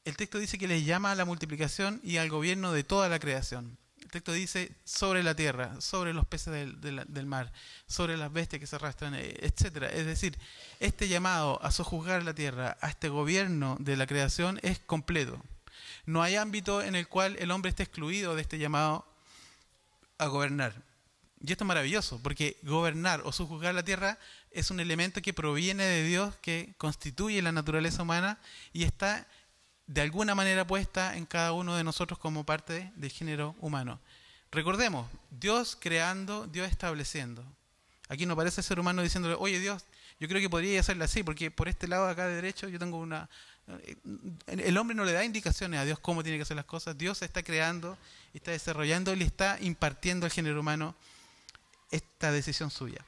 [0.04, 3.19] el texto dice que le llama a la multiplicación y al gobierno de toda la
[3.19, 3.77] creación.
[4.01, 7.54] El texto dice sobre la tierra, sobre los peces del, mar,
[7.88, 9.84] sobre las bestias que se arrastran, eh, etc.
[9.93, 10.38] Es decir,
[10.80, 15.41] este llamado a sojuzgar la tierra, a este gobierno de la creación es completo.
[16.06, 19.06] No hay ámbito en el cual el hombre esté excluido de este llamado
[20.21, 20.73] a gobernar.
[21.39, 24.19] Y esto es maravilloso, porque gobernar o subjugar la tierra
[24.51, 28.39] es un elemento que proviene de Dios, que constituye la naturaleza humana
[28.71, 29.27] y está
[29.88, 33.99] de alguna manera puesta en cada uno de nosotros como parte del género humano.
[34.51, 37.43] Recordemos, Dios creando, Dios estableciendo.
[38.07, 39.86] Aquí no aparece el ser humano diciéndole, oye Dios,
[40.19, 42.97] yo creo que podría hacerlo así, porque por este lado acá de derecho yo tengo
[42.97, 43.27] una...
[44.47, 46.97] El hombre no le da indicaciones a Dios cómo tiene que hacer las cosas.
[46.97, 47.97] Dios está creando,
[48.34, 50.95] está desarrollando, le está impartiendo al género humano
[51.89, 53.06] esta decisión suya.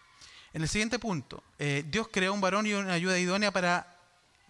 [0.54, 3.98] En el siguiente punto, eh, Dios creó un varón y una ayuda idónea para,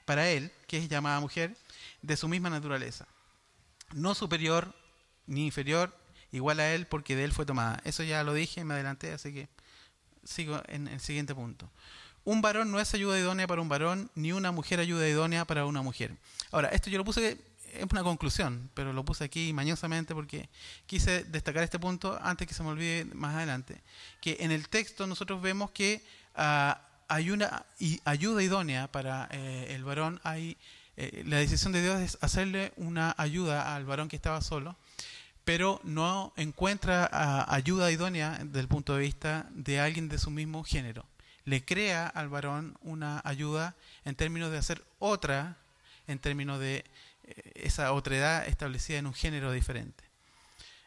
[0.06, 1.56] para él, que es llamada mujer,
[2.02, 3.08] de su misma naturaleza.
[3.94, 4.76] No superior
[5.26, 5.98] ni inferior,
[6.32, 7.82] igual a él, porque de él fue tomada.
[7.86, 9.48] Eso ya lo dije, me adelanté, así que
[10.26, 11.70] sigo en el siguiente punto.
[12.25, 15.65] Un varón no es ayuda idónea para un varón, ni una mujer ayuda idónea para
[15.65, 16.15] una mujer.
[16.51, 17.38] Ahora, esto yo lo puse,
[17.73, 20.49] es una conclusión, pero lo puse aquí mañosamente porque
[20.86, 23.81] quise destacar este punto antes que se me olvide más adelante.
[24.21, 26.01] Que en el texto nosotros vemos que
[26.36, 27.65] ah, hay una
[28.05, 30.21] ayuda idónea para eh, el varón.
[30.23, 30.57] Hay,
[30.95, 34.77] eh, la decisión de Dios es hacerle una ayuda al varón que estaba solo
[35.45, 40.31] pero no encuentra ah, ayuda idónea desde el punto de vista de alguien de su
[40.31, 41.05] mismo género.
[41.45, 43.75] Le crea al varón una ayuda
[44.06, 45.58] en términos de hacer otra,
[46.08, 46.86] en términos de
[47.25, 50.03] eh, esa otredad establecida en un género diferente.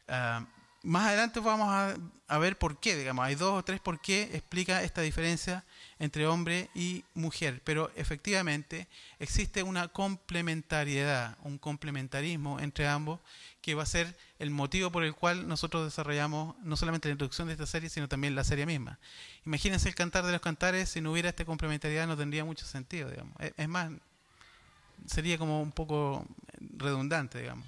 [0.08, 0.46] Ah,
[0.82, 1.96] más adelante vamos a,
[2.28, 5.64] a ver por qué, digamos, hay dos o tres por qué explica esta diferencia
[5.98, 8.86] entre hombre y mujer, pero efectivamente
[9.18, 13.18] existe una complementariedad, un complementarismo entre ambos
[13.66, 17.48] que va a ser el motivo por el cual nosotros desarrollamos no solamente la introducción
[17.48, 19.00] de esta serie, sino también la serie misma.
[19.44, 23.10] Imagínense el cantar de los cantares, si no hubiera esta complementariedad no tendría mucho sentido,
[23.10, 23.34] digamos.
[23.56, 23.90] Es, más,
[25.06, 26.24] sería como un poco
[26.76, 27.66] redundante, digamos.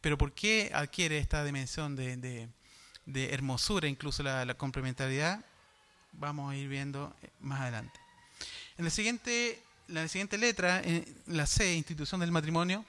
[0.00, 2.48] Pero ¿por qué adquiere esta dimensión de, de-
[3.06, 5.44] de hermosura, incluso la, la complementariedad?
[6.12, 7.98] Vamos a ir viendo eh, más adelante.
[8.78, 12.84] En el siguiente, la siguiente letra, en la C, institución del matrimonio,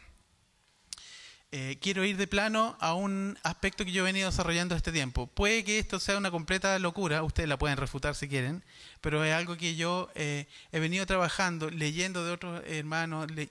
[1.53, 5.27] eh, quiero ir de plano a un aspecto que yo he venido desarrollando este tiempo.
[5.27, 8.63] Puede que esto sea una completa locura, ustedes la pueden refutar si quieren,
[9.01, 13.49] pero es algo que yo eh, he venido trabajando, leyendo de otros hermanos, le-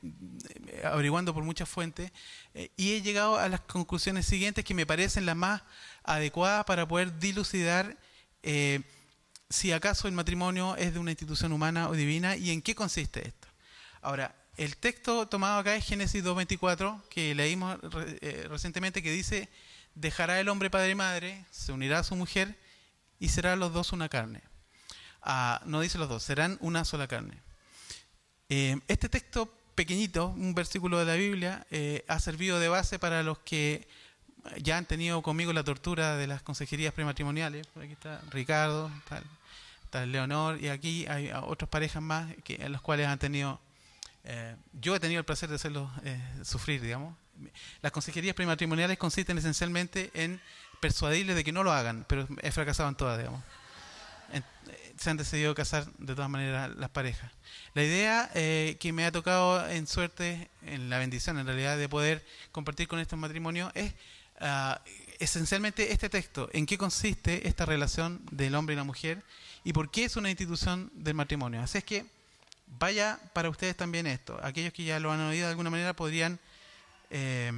[0.69, 2.11] eh, averiguando por muchas fuentes,
[2.55, 5.63] eh, y he llegado a las conclusiones siguientes que me parecen las más
[6.03, 7.97] adecuadas para poder dilucidar
[8.43, 8.81] eh,
[9.51, 13.27] si acaso el matrimonio es de una institución humana o divina y en qué consiste
[13.29, 13.49] esto.
[14.01, 17.79] Ahora, el texto tomado acá es Génesis 2.24, que leímos
[18.21, 19.49] eh, recientemente, que dice,
[19.95, 22.59] dejará el hombre padre y madre, se unirá a su mujer
[23.19, 24.43] y serán los dos una carne.
[25.23, 27.41] Ah, no dice los dos, serán una sola carne.
[28.51, 33.23] Eh, este texto pequeñito, un versículo de la Biblia, eh, ha servido de base para
[33.23, 33.89] los que
[34.61, 37.67] ya han tenido conmigo la tortura de las consejerías prematrimoniales.
[37.77, 38.91] Aquí está Ricardo,
[39.85, 43.59] está, Leonor, y aquí hay otras parejas más en las cuales han tenido
[44.25, 47.17] eh, yo he tenido el placer de hacerlos eh, sufrir, digamos.
[47.81, 50.41] Las consejerías prematrimoniales consisten esencialmente en
[50.81, 53.43] persuadirles de que no lo hagan, pero he fracasado en todas, digamos.
[54.33, 57.31] En- eh, se han decidido casar de todas maneras las parejas.
[57.75, 61.89] La idea eh, que me ha tocado en suerte, en la bendición en realidad, de
[61.89, 63.95] poder compartir con estos matrimonios es
[64.41, 64.83] ah,
[65.19, 69.23] esencialmente este texto, en qué consiste esta relación del hombre y la mujer
[69.65, 71.63] y por qué es una institución del matrimonio.
[71.63, 72.05] Así es que
[72.79, 74.39] vaya para ustedes también esto.
[74.43, 76.39] Aquellos que ya lo han oído de alguna manera podrían
[77.11, 77.53] eh,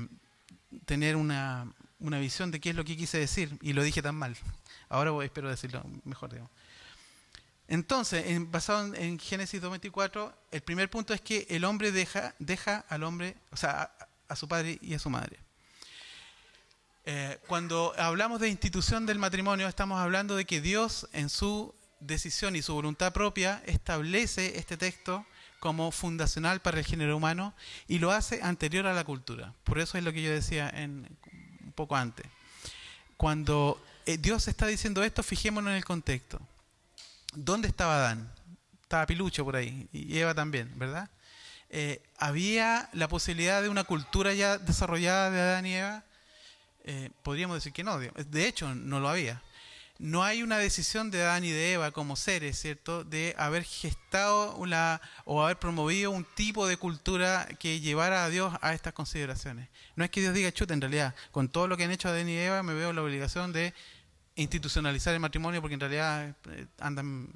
[0.85, 1.70] tener una,
[2.01, 4.37] una visión de qué es lo que quise decir y lo dije tan mal.
[4.88, 6.31] Ahora voy, espero decirlo mejor.
[6.31, 6.51] Digamos.
[7.68, 12.85] Entonces, en- basado en, Génesis 2.24, el primer punto es que el hombre deja, deja
[12.88, 15.38] al hombre, o sea, a, a su padre y a su madre.
[17.05, 21.75] Eh, cuando hablamos de institución del matrimonio, estamos hablando de que Dios en su
[22.07, 25.25] decisión y su voluntad propia establece este texto
[25.61, 27.55] como fundacional para el género humano
[27.87, 29.55] y lo hace anterior a la cultura.
[29.65, 31.07] Por eso es lo que yo decía en,
[31.65, 32.27] un poco antes.
[33.17, 36.41] Cuando eh, Dios está diciendo esto, fijémonos en el contexto.
[37.35, 38.33] ¿Dónde estaba Adán?
[38.83, 41.09] Estaba Pilucho por ahí y Eva también, ¿verdad?
[41.71, 46.03] Eh, había la posibilidad de una cultura ya desarrollada de Adán y Eva.
[46.85, 47.99] Eh, podríamos decir que no.
[47.99, 49.41] De hecho, no lo había.
[49.98, 54.57] No hay una decisión de Adán y de Eva como seres, ¿cierto?, de haber gestado
[54.57, 59.68] una, o haber promovido un tipo de cultura que llevara a Dios a estas consideraciones.
[59.94, 62.28] No es que Dios diga, chuta, en realidad, con todo lo que han hecho Adán
[62.28, 63.74] y Eva, me veo la obligación de
[64.35, 67.28] institucionalizar el matrimonio porque en realidad eh, andan...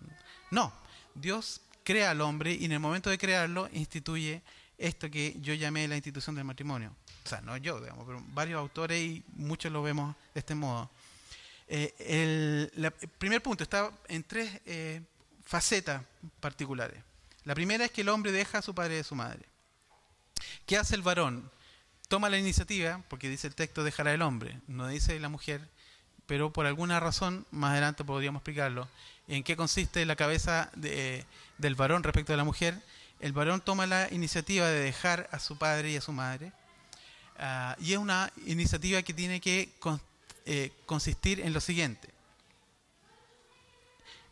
[0.51, 0.73] No,
[1.15, 4.43] Dios crea al hombre y en el momento de crearlo instituye
[4.79, 6.95] esto que yo llamé la institución del matrimonio.
[7.25, 10.91] O sea, no yo, digamos, pero varios autores y muchos lo vemos de este modo.
[11.69, 15.03] Eh, el, primer punto está en tres eh,
[15.45, 16.03] facetas
[16.41, 17.03] particulares.
[17.45, 19.45] La primera es que el hombre deja a su padre y a su madre.
[20.65, 21.51] ¿Qué hace el varón?
[22.09, 25.61] Toma la iniciativa, porque dice el texto dejará el hombre, no dice la mujer,
[26.27, 28.89] pero por alguna razón, más adelante podríamos explicarlo,
[29.29, 31.25] en qué consiste la cabeza de,
[31.59, 32.81] del varón respecto a la mujer.
[33.19, 36.53] El varón toma la iniciativa de dejar a su padre y a su madre,
[37.39, 39.73] ah, y es una iniciativa que tiene que
[40.47, 42.09] eh, consistir en lo siguiente.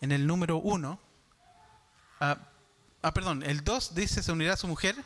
[0.00, 1.00] En el número uno,
[2.20, 2.38] ah,
[3.03, 4.96] ah perdón, el 2 dice se unirá a su mujer,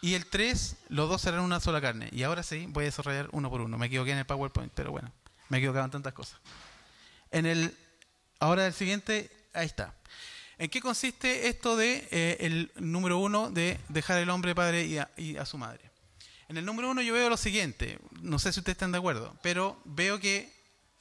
[0.00, 2.08] y el 3, los dos serán una sola carne.
[2.12, 3.76] Y ahora sí, voy a desarrollar uno por uno.
[3.78, 5.12] Me equivoqué en el PowerPoint, pero bueno,
[5.48, 6.38] me en tantas cosas.
[7.30, 7.76] En el,
[8.38, 9.94] ahora el siguiente, ahí está.
[10.56, 15.36] ¿En qué consiste esto de eh, el número uno de dejar el hombre padre y
[15.36, 15.88] a su madre?
[16.48, 19.36] En el número uno yo veo lo siguiente, no sé si ustedes están de acuerdo,
[19.42, 20.50] pero veo que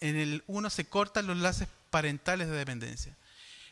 [0.01, 3.15] en el uno se cortan los enlaces parentales de dependencia.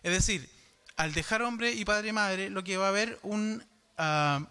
[0.01, 0.49] Es decir,
[0.95, 3.61] al dejar hombre y padre y madre, lo que va a haber un,
[3.97, 4.45] uh,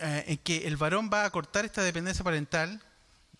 [0.00, 2.82] eh, que el varón va a cortar esta dependencia parental,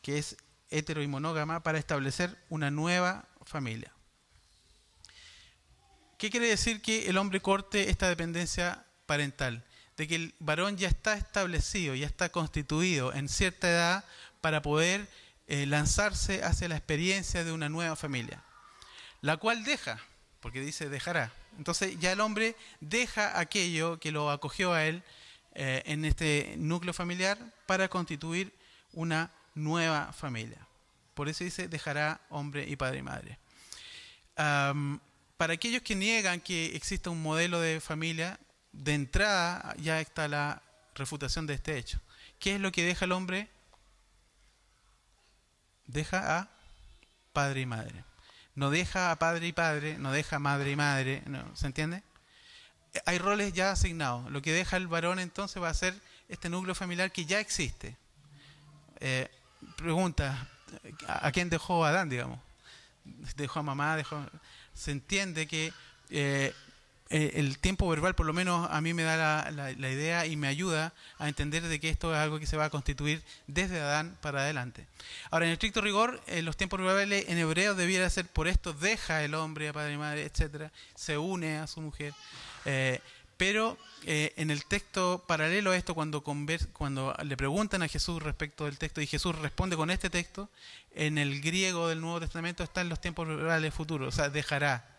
[0.00, 0.36] que es
[0.70, 3.92] hetero y monógama, para establecer una nueva familia.
[6.16, 9.64] ¿Qué quiere decir que el hombre corte esta dependencia parental?
[10.00, 14.04] De que el varón ya está establecido, ya está constituido en cierta edad
[14.40, 15.06] para poder
[15.46, 18.42] eh, lanzarse hacia la experiencia de una nueva familia,
[19.20, 20.00] la cual deja,
[20.40, 21.34] porque dice dejará.
[21.58, 25.02] Entonces ya el hombre deja aquello que lo acogió a él,
[25.54, 27.36] eh, en este núcleo familiar
[27.66, 28.54] para constituir
[28.94, 30.66] una nueva familia.
[31.12, 33.38] Por eso dice, dejará hombre y padre y madre.
[35.36, 38.40] para aquellos que niegan que exista un modelo de familia,
[38.72, 40.62] de entrada ya está la
[40.94, 42.00] refutación de este hecho.
[42.38, 43.48] ¿Qué es lo que deja el hombre?
[45.86, 46.50] Deja a
[47.32, 48.04] padre y madre.
[48.54, 51.22] No deja a padre y padre, no deja a madre y madre,
[51.54, 52.02] ¿se entiende?
[53.06, 54.30] hay roles ya asignados.
[54.30, 55.94] Lo que deja el varón entonces va a ser
[56.28, 57.96] este núcleo familiar que ya existe.
[59.00, 59.30] Eh,
[59.76, 60.48] pregunta,
[61.06, 62.40] ¿a quién dejó Adán, digamos?
[63.36, 64.24] Dejó a mamá, dejó...
[64.74, 65.72] Se entiende que
[66.10, 66.54] eh,
[67.10, 70.46] eh, el tiempo verbal por lo menos a mí me da la, idea y me
[70.48, 74.16] ayuda a entender de que esto es algo que se va a constituir desde Adán
[74.20, 74.86] para adelante.
[75.30, 79.34] Ahora, en estricto rigor, los tiempos verbales en hebreo debiera ser por esto, deja el
[79.34, 82.14] hombre a padre y madre, etcétera, se une a su mujer.
[82.64, 83.00] Eh,
[83.40, 88.66] pero eh, en el texto paralelo a esto, cuando, cuando le preguntan a Jesús respecto
[88.66, 90.50] del texto y Jesús responde con este texto,
[90.94, 94.89] en el griego del Nuevo Testamento están los tiempos verbales futuros, o sea, dejará,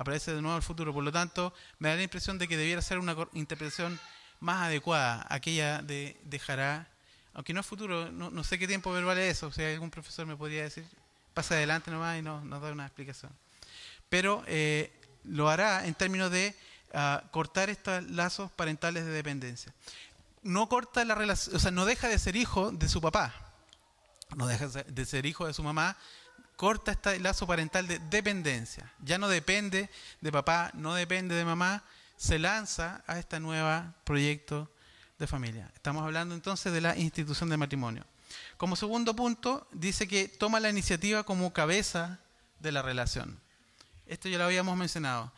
[0.00, 0.94] aparece de nuevo el futuro.
[0.94, 4.00] Por lo tanto, me da la impresión de que debiera ser una interpretación
[4.40, 6.88] más adecuada, aquella de dejará,
[7.34, 10.24] aunque no es futuro, no, sé qué tiempo verbal es eso, o sea, algún profesor
[10.26, 10.86] me podría decir,
[11.34, 13.30] pasa adelante nomás y nos da una explicación.
[14.08, 14.90] Pero eh,
[15.24, 16.56] lo hará en términos de
[17.30, 19.72] cortar estos lazos parentales de dependencia.
[20.42, 23.34] No corta la relación, o sea, no deja de ser hijo de su papá,
[24.34, 25.98] no deja de ser hijo de su mamá,
[26.60, 28.92] corta este lazo parental de dependencia.
[29.02, 29.88] Ya no depende
[30.20, 31.82] de papá, no depende de mamá,
[32.18, 34.70] se lanza a este nuevo proyecto
[35.18, 35.70] de familia.
[35.74, 38.04] Estamos hablando entonces de la institución de matrimonio.
[38.58, 42.18] Como segundo punto, dice que toma la iniciativa como cabeza
[42.58, 43.40] de la relación.
[44.04, 45.32] Esto ya lo habíamos mencionado.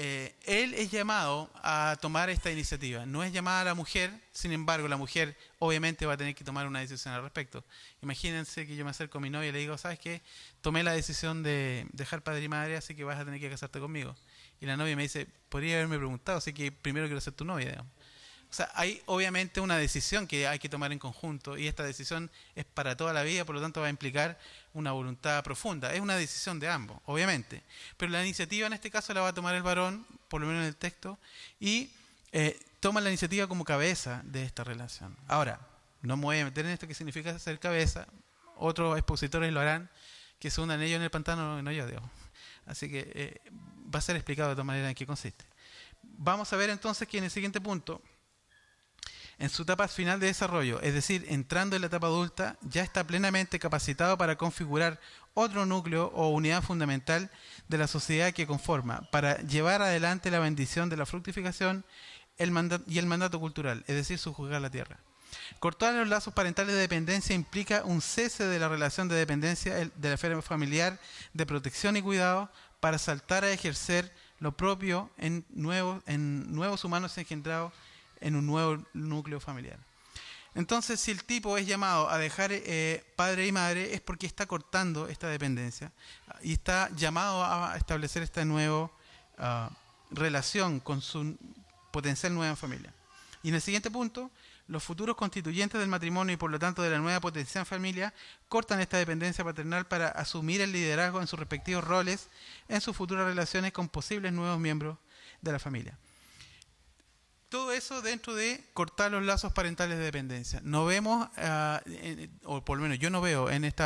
[0.00, 3.04] Eh, él es llamado a tomar esta iniciativa.
[3.04, 6.44] No es llamada a la mujer, sin embargo, la mujer obviamente va a tener que
[6.44, 7.64] tomar una decisión al respecto.
[8.00, 10.22] Imagínense que yo me acerco a mi novia y le digo, ¿sabes qué?
[10.60, 13.80] Tomé la decisión de dejar padre y madre, así que vas a tener que casarte
[13.80, 14.14] conmigo.
[14.60, 17.84] Y la novia me dice, podría haberme preguntado, así que primero quiero ser tu novia.
[18.50, 22.30] O sea, hay obviamente una decisión que hay que tomar en conjunto y esta decisión
[22.54, 24.38] es para toda la vida, por lo tanto va a implicar
[24.72, 25.92] una voluntad profunda.
[25.92, 27.62] Es una decisión de ambos, obviamente.
[27.98, 30.62] Pero la iniciativa en este caso la va a tomar el varón, por lo menos
[30.62, 31.18] en el texto,
[31.60, 31.90] y
[32.32, 35.14] eh, toma la iniciativa como cabeza de esta relación.
[35.26, 35.60] Ahora,
[36.00, 38.06] no me voy a meter en esto que significa ser cabeza.
[38.56, 39.90] Otros expositores lo harán,
[40.38, 42.10] que se hundan ellos en el pantano, no yo, digo.
[42.66, 43.40] Así que eh,
[43.94, 45.44] va a ser explicado de todas manera en qué consiste.
[46.02, 48.02] Vamos a ver entonces que en el siguiente punto
[49.38, 53.04] en su etapa final de desarrollo, es decir, entrando en la etapa adulta, ya está
[53.04, 54.98] plenamente capacitado para configurar
[55.34, 57.30] otro núcleo o unidad fundamental
[57.68, 61.84] de la sociedad que conforma, para llevar adelante la bendición de la fructificación
[62.36, 64.98] y el mandato cultural, es decir, sujuzgar la tierra.
[65.60, 70.08] Cortar los lazos parentales de dependencia implica un cese de la relación de dependencia de
[70.08, 70.98] la esfera familiar
[71.32, 72.50] de protección y cuidado
[72.80, 77.72] para saltar a ejercer lo propio en nuevos, en nuevos humanos engendrados
[78.20, 79.78] en un nuevo núcleo familiar.
[80.54, 84.46] Entonces, si el tipo es llamado a dejar eh, padre y madre, es porque está
[84.46, 85.92] cortando esta dependencia
[86.42, 88.90] y está llamado a establecer esta nueva
[89.38, 89.70] ah,
[90.10, 91.36] relación con su
[91.92, 92.92] potencial nueva familia.
[93.42, 94.30] Y en el siguiente punto,
[94.68, 98.12] Los futuros constituyentes del matrimonio y por lo tanto de la nueva potencial familia
[98.50, 102.28] cortan esta dependencia paternal para asumir el liderazgo en sus respectivos roles
[102.68, 104.98] en sus futuras relaciones con posibles nuevos miembros
[105.40, 105.96] de la familia.
[107.48, 110.60] Todo eso dentro de cortar los lazos parentales de dependencia.
[110.64, 111.28] No vemos,
[111.86, 113.84] en- o por lo menos yo no veo en este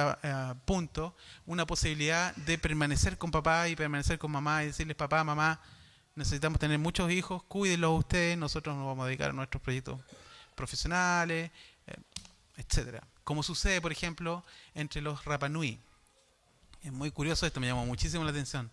[0.65, 1.15] punto,
[1.47, 5.61] una posibilidad de permanecer con papá y permanecer con mamá y decirles, papá, mamá,
[6.17, 10.01] necesitamos tener muchos hijos, cuídenlos ustedes, nosotros nos vamos a dedicar a nuestros proyectos
[10.57, 11.53] profesionales,
[11.87, 11.95] eh,
[12.57, 13.07] etcétera.
[13.23, 14.45] Como sucede, por ejemplo,
[14.75, 15.79] entre los Rapanui.
[16.83, 18.71] Es muy curioso esto, me llamó muchísimo la atención.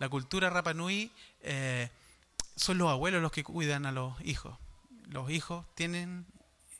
[0.00, 1.88] La cultura Rapanui eh,
[2.56, 4.58] son los abuelos los que cuidan a los hijos.
[5.08, 6.26] Los hijos tienen,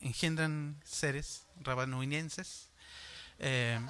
[0.00, 2.70] engendran seres rapanuinenses,
[3.38, 3.80] eh,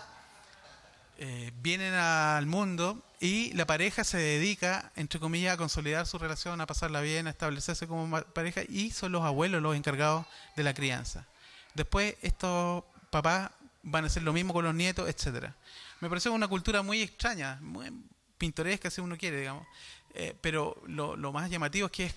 [1.19, 6.61] eh, vienen al mundo y la pareja se dedica, entre comillas, a consolidar su relación,
[6.61, 10.27] a pasarla bien, a establecerse como pareja y son los abuelos los encargados
[10.57, 11.27] de la crianza.
[11.75, 13.51] Después estos papás
[13.83, 15.55] van a hacer lo mismo con los nietos, etcétera.
[16.01, 17.93] Me parece una cultura muy extraña, muy
[18.37, 19.67] pintoresca si uno quiere, digamos.
[20.15, 22.15] Eh, pero lo, más llamativo es que es,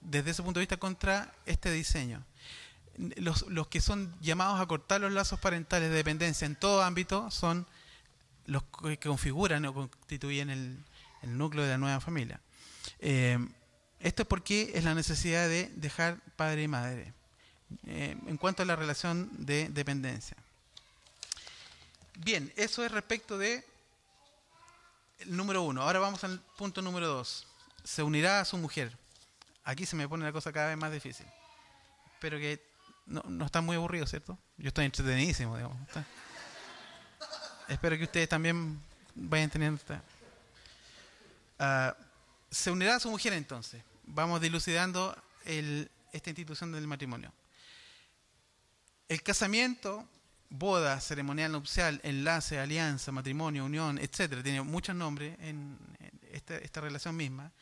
[0.00, 2.22] desde ese punto de vista, contra este diseño.
[3.16, 7.30] Los, los que son llamados a cortar los lazos parentales de dependencia en todo ámbito
[7.30, 7.66] son
[8.46, 10.78] los que configuran o constituyen el,
[11.22, 12.38] núcleo de la nueva familia.
[12.98, 13.38] Eh,
[14.00, 17.14] esto es porque es la necesidad de dejar padre y madre
[17.86, 20.36] eh, en cuanto a la relación de dependencia.
[22.18, 23.64] Bien, eso es respecto de
[25.26, 25.82] número uno.
[25.82, 27.46] Ahora vamos al punto número dos.
[27.84, 28.96] Se unirá a su mujer.
[29.64, 31.26] Aquí se me pone la cosa cada vez más difícil.
[32.20, 32.62] Pero que
[33.06, 34.38] no, no está muy aburrido, ¿cierto?
[34.56, 35.78] Yo estoy entretenidísimo, digamos.
[37.68, 38.80] Espero que ustedes también
[39.14, 40.02] vayan teniendo esta.
[41.58, 41.96] Ah,
[42.50, 43.82] se unirá a su mujer entonces.
[44.04, 47.32] Vamos dilucidando el- esta institución del matrimonio.
[49.08, 50.06] El casamiento,
[50.58, 55.78] boda, ceremonial nupcial, enlace, alianza, matrimonio, unión, etcétera, tiene muchos nombres en,
[56.32, 57.52] esta, relación misma,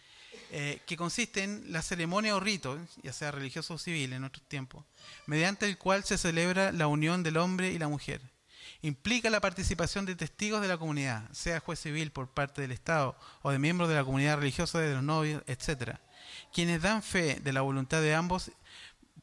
[0.50, 4.46] eh, que consiste en la ceremonia o rito, ya sea religioso o civil en nuestros
[4.48, 4.84] tiempos,
[5.26, 8.20] mediante el cual se celebra la unión del hombre y la mujer.
[8.82, 13.16] Implica la participación de testigos de la comunidad, sea juez civil por parte del Estado
[13.42, 16.00] o de miembros de la comunidad religiosa de los novios, etcétera,
[16.52, 18.50] quienes dan fe de la voluntad de ambos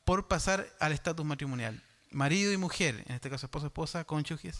[0.05, 4.59] por pasar al estatus matrimonial, marido y mujer, en este caso esposo esposa, cónyuges,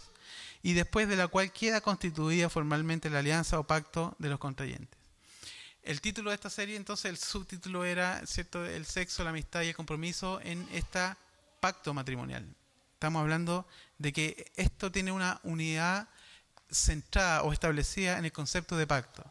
[0.61, 4.99] y después de la cual queda constituida formalmente la alianza o pacto de los contrayentes.
[5.83, 9.69] El título de esta serie, entonces, el subtítulo era, ¿cierto?, el sexo, la amistad y
[9.69, 11.17] el compromiso en esta
[11.59, 12.45] pacto matrimonial.
[12.93, 13.65] Estamos hablando
[13.97, 16.09] de que esto tiene una unidad
[16.69, 19.23] centrada o establecida en el concepto de pacto.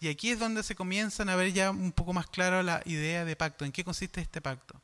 [0.00, 3.24] Y aquí es donde se comienzan a ver ya un poco más claro la idea
[3.24, 4.80] de pacto, en qué consiste este pacto.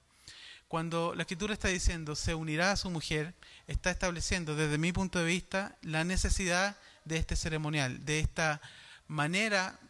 [0.70, 3.34] Cuando la escritura está diciendo se unirá a su mujer,
[3.66, 8.60] está estableciendo desde mi punto de vista la necesidad de este ceremonial, de esta
[9.08, 9.80] manera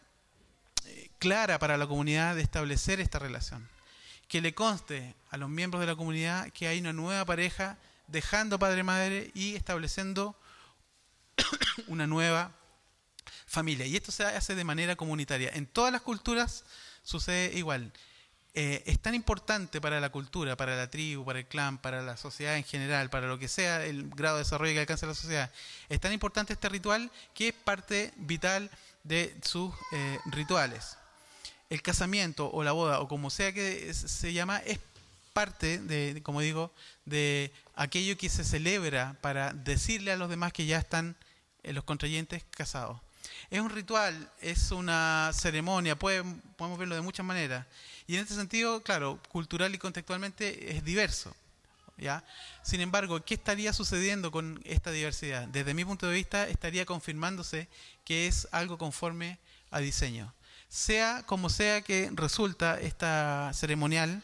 [0.87, 3.69] eh, clara para la comunidad de establecer esta relación.
[4.27, 7.77] Que le conste a los miembros de la comunidad que hay una nueva pareja
[8.07, 10.35] dejando padre y madre y estableciendo
[11.89, 12.55] una nueva
[13.45, 13.85] familia.
[13.85, 15.51] Y esto se hace de manera comunitaria.
[15.53, 16.65] En todas las culturas
[17.03, 17.93] sucede igual.
[18.53, 22.17] Eh, es tan importante para la cultura, para la tribu, para el clan, para la
[22.17, 25.51] sociedad en general, para lo que sea el grado de desarrollo que alcanza la sociedad.
[25.87, 28.69] Es tan importante este ritual que es parte vital
[29.03, 30.97] de sus eh, rituales.
[31.69, 34.79] El casamiento o la boda, o como sea que se llama, es
[35.31, 36.73] parte de, como digo,
[37.05, 41.15] de aquello que se celebra para decirle a los demás que ya están
[41.63, 42.99] eh, los contrayentes casados.
[43.49, 46.23] Es un ritual, es una ceremonia, puede-
[46.57, 47.65] podemos verlo de muchas maneras.
[48.07, 51.35] Y en este sentido, claro, cultural y contextualmente es diverso.
[52.63, 55.47] Sin embargo, ¿qué estaría sucediendo con esta diversidad?
[55.49, 57.67] Desde mi punto de vista, estaría confirmándose
[58.05, 59.37] que es algo conforme
[59.69, 60.33] a diseño.
[60.67, 64.23] Sea como sea que resulta esta ceremonial,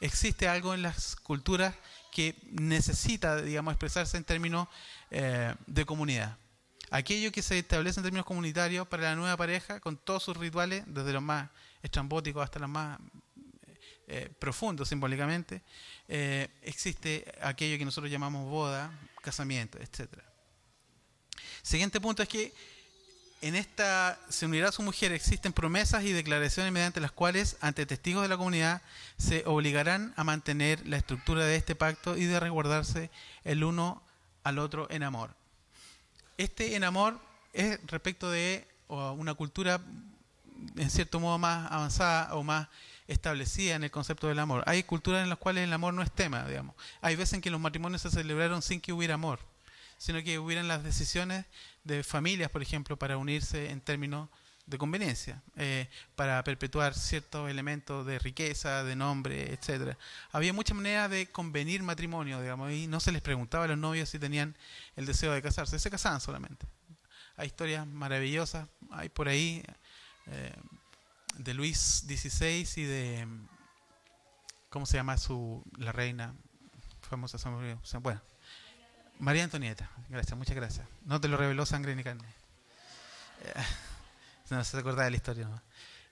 [0.00, 1.74] existe algo en las culturas
[2.10, 4.66] que necesita, digamos, expresarse en términos
[5.10, 6.36] eh, de comunidad.
[6.94, 10.84] Aquello que se establece en términos comunitarios para la nueva pareja, con todos sus rituales,
[10.86, 11.48] desde los más
[11.82, 12.98] estrambóticos hasta los más
[14.08, 15.62] eh, profundos simbólicamente,
[16.06, 20.18] eh, existe aquello que nosotros llamamos boda, casamiento, etc.
[21.62, 22.52] Siguiente punto es que
[23.40, 27.86] en esta se unirá a su mujer, existen promesas y declaraciones mediante las cuales, ante
[27.86, 28.82] testigos de la comunidad,
[29.16, 33.10] se obligarán a mantener la estructura de este pacto y de resguardarse
[33.44, 34.02] el uno
[34.44, 35.34] al otro en amor.
[36.42, 37.20] Este en amor
[37.52, 39.80] es respecto de una cultura
[40.76, 42.66] en cierto modo más avanzada o más
[43.06, 44.64] establecían el concepto del amor.
[44.66, 46.74] Hay culturas en las cuales el amor no es tema, digamos.
[47.00, 49.38] Hay veces en que los matrimonios se celebraron sin que hubiera amor,
[49.98, 51.46] sino que hubieran las decisiones
[51.84, 54.28] de familias, por ejemplo, para unirse en términos
[54.66, 59.98] de conveniencia, eh, para perpetuar ciertos elementos de riqueza, de nombre, etcétera.
[60.30, 64.08] Había muchas maneras de convenir matrimonio, digamos, y no se les preguntaba a los novios
[64.08, 64.56] si tenían
[64.96, 66.66] el deseo de casarse, se casaban solamente.
[67.36, 69.62] Hay historias maravillosas, hay por ahí
[70.26, 70.54] eh,
[71.38, 73.26] de Luis XVI y de,
[74.68, 76.34] ¿cómo se llama su, la reina
[77.00, 77.38] famosa?
[78.00, 78.22] Bueno,
[79.18, 80.86] María Antonieta, gracias, muchas gracias.
[81.04, 82.28] No te lo reveló sangre ni carne.
[83.44, 83.62] Eh,
[84.56, 85.48] no se acuerda de la historia.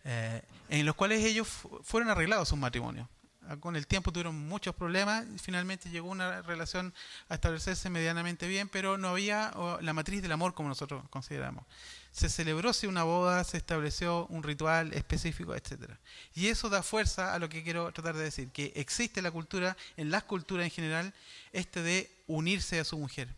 [0.04, 1.48] Eh, en los cuales ellos
[1.82, 3.08] fueron arreglados sus matrimonios.
[3.50, 6.92] Ah, con el tiempo tuvieron muchos problemas finalmente llegó una relación
[7.28, 11.64] a establecerse medianamente bien, pero no había la matriz del amor como nosotros consideramos.
[12.12, 15.98] Se celebró si una boda, se estableció un ritual específico, etcétera.
[16.34, 19.76] Y eso da fuerza a lo que quiero tratar de decir, que existe la cultura,
[19.96, 21.14] en las culturas en general,
[21.52, 23.34] este de unirse a su mujer.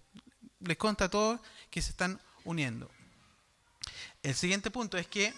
[0.60, 1.40] Les consta a todos
[1.70, 2.90] que se están uniendo.
[4.22, 5.34] El siguiente punto es que.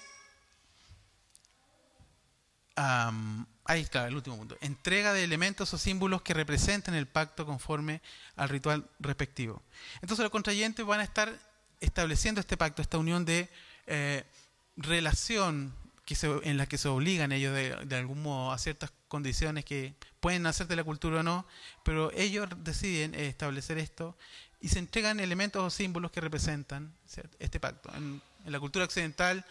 [2.76, 4.56] ahí está, el último punto.
[4.60, 8.02] Entrega de elementos o símbolos que representen el pacto conforme
[8.36, 9.62] al ritual respectivo.
[10.02, 11.32] Entonces los contrayentes van a estar
[11.80, 13.48] estableciendo este pacto, esta unión de
[13.86, 14.24] eh,
[14.76, 15.74] relación
[16.04, 20.46] que en la que se obligan ellos de, algún modo a ciertas condiciones que pueden
[20.46, 21.46] hacer de la cultura o no,
[21.82, 24.16] pero ellos deciden establecer esto
[24.60, 26.92] y se entregan elementos o símbolos que representan
[27.38, 27.90] este pacto.
[28.44, 29.44] La cultura occidental,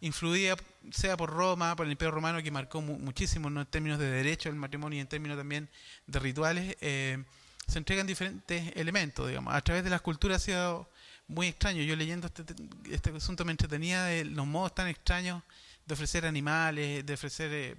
[0.00, 0.56] influida
[0.90, 4.58] sea por Roma, por el Imperio Romano, que marcó muchísimo en términos de derecho del
[4.58, 5.68] matrimonio y en términos también
[6.06, 7.22] de rituales, eh,
[7.66, 9.54] se entregan diferentes elementos, digamos.
[9.54, 10.90] A través de las culturas ha sido
[11.26, 11.82] muy extraño.
[11.82, 12.44] Yo leyendo este,
[12.90, 15.42] este asunto me entretenía de los modos tan extraños
[15.84, 17.76] de ofrecer animales, de ofrecer eh,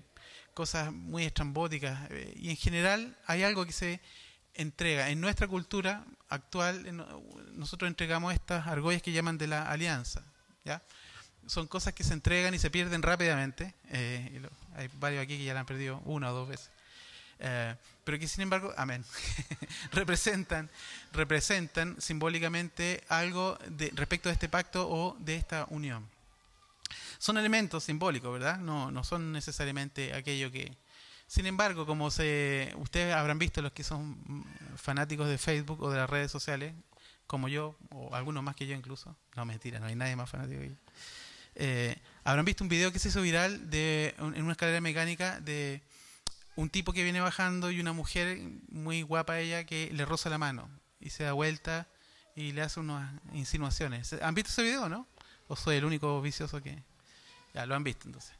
[0.53, 2.09] cosas muy estrambóticas.
[2.11, 4.01] Eh, y en general hay algo que se
[4.55, 5.09] entrega.
[5.09, 6.84] En nuestra cultura actual,
[7.53, 10.26] nosotros entregamos estas argollas que llaman de la alianza.
[10.68, 10.82] ¿Ya?
[11.47, 13.74] Son cosas que se entregan y se pierden rápidamente.
[13.89, 14.41] Eh,
[14.76, 16.70] hay varios aquí que ya la han perdido una o dos veces.
[17.39, 19.05] Eh, pero que sin embargo, amén,
[19.91, 20.70] representan,
[21.13, 26.05] representan simbólicamente algo de, respecto de este pacto o de esta unión.
[27.18, 28.57] Son elementos simbólicos, ¿verdad?
[28.57, 30.76] No, no son necesariamente aquello que,
[31.28, 34.45] sin embargo, como se, ustedes habrán visto los que son
[34.76, 36.74] fanáticos de Facebook o de las redes sociales,
[37.28, 40.61] como yo, o algunos más que yo incluso, no mentira, no hay nadie más fanático
[40.61, 40.75] que yo,
[41.55, 45.82] eh, habrán visto un video que se hizo viral de, en una escalera mecánica de
[46.55, 50.38] un tipo que viene bajando y una mujer muy guapa ella que le roza la
[50.38, 50.69] mano
[50.99, 51.88] y se da vuelta
[52.36, 54.13] y le hace unas insinuaciones.
[54.21, 55.07] ¿Han visto ese video, no?
[55.47, 56.84] ¿O soy el único vicioso que...?
[57.53, 58.34] Ya, lo han visto entonces.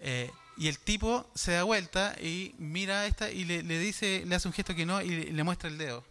[0.00, 4.34] Eh, y el tipo se da vuelta y mira a esta y le, dice, le
[4.34, 6.04] hace un gesto que no y le, muestra el dedo,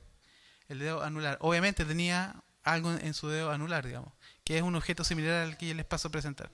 [0.70, 1.38] el dedo anular.
[1.42, 4.14] Obviamente tenía algo en su dedo anular, digamos,
[4.44, 6.50] que es un objeto similar al que les paso a presentar.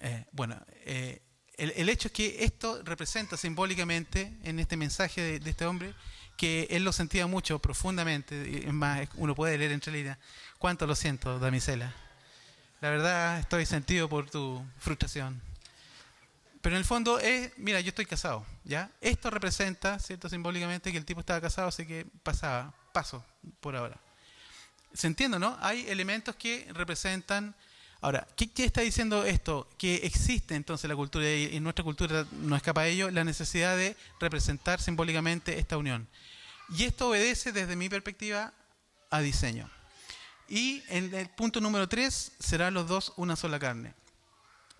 [0.00, 1.22] Eh, bueno, eh,
[1.56, 5.94] el, hecho es que esto representa simbólicamente en este mensaje de, este hombre
[6.36, 10.18] que él lo sentía mucho profundamente, es más, uno puede leer entre líneas,
[10.58, 11.94] cuánto lo siento, damisela
[12.82, 15.40] la verdad, estoy sentido por tu frustración.
[16.62, 18.88] Pero en el fondo es, mira, yo estoy casado, ¿ya?
[19.00, 20.28] Esto representa, ¿cierto?
[20.28, 23.24] Simbólicamente que el tipo estaba casado, así que pasaba, paso
[23.60, 23.98] por ahora.
[24.94, 25.58] ¿Se entiende, no?
[25.60, 27.54] Hay elementos que representan...
[28.00, 29.68] Ahora, ¿qué, está diciendo esto?
[29.76, 33.76] Que existe entonces la cultura, y en nuestra cultura no escapa a ello, la necesidad
[33.76, 36.08] de representar simbólicamente esta unión.
[36.76, 38.52] Y esto obedece, desde mi perspectiva,
[39.10, 39.68] a diseño.
[40.48, 43.94] Y en el punto número tres serán los dos una sola carne.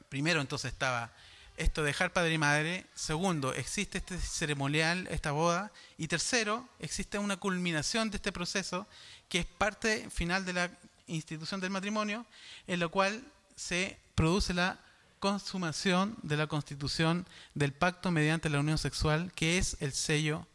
[0.09, 1.13] Primero entonces estaba
[1.57, 2.87] esto de dejar padre y madre.
[2.95, 5.73] Segundo, existe este ceremonial, esta boda.
[5.99, 8.87] Y tercero, existe una culminación de este proceso
[9.29, 10.71] que es parte final de la
[11.07, 12.27] institución del matrimonio,
[12.67, 13.25] en lo cual
[13.57, 14.79] se produce la
[15.21, 20.47] consumación de la constitución del pacto mediante la unión sexual, que es el sello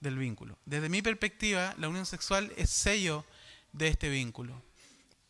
[0.00, 0.56] del vínculo.
[0.64, 3.24] Desde mi perspectiva, la unión sexual es sello
[3.72, 4.62] de este vínculo.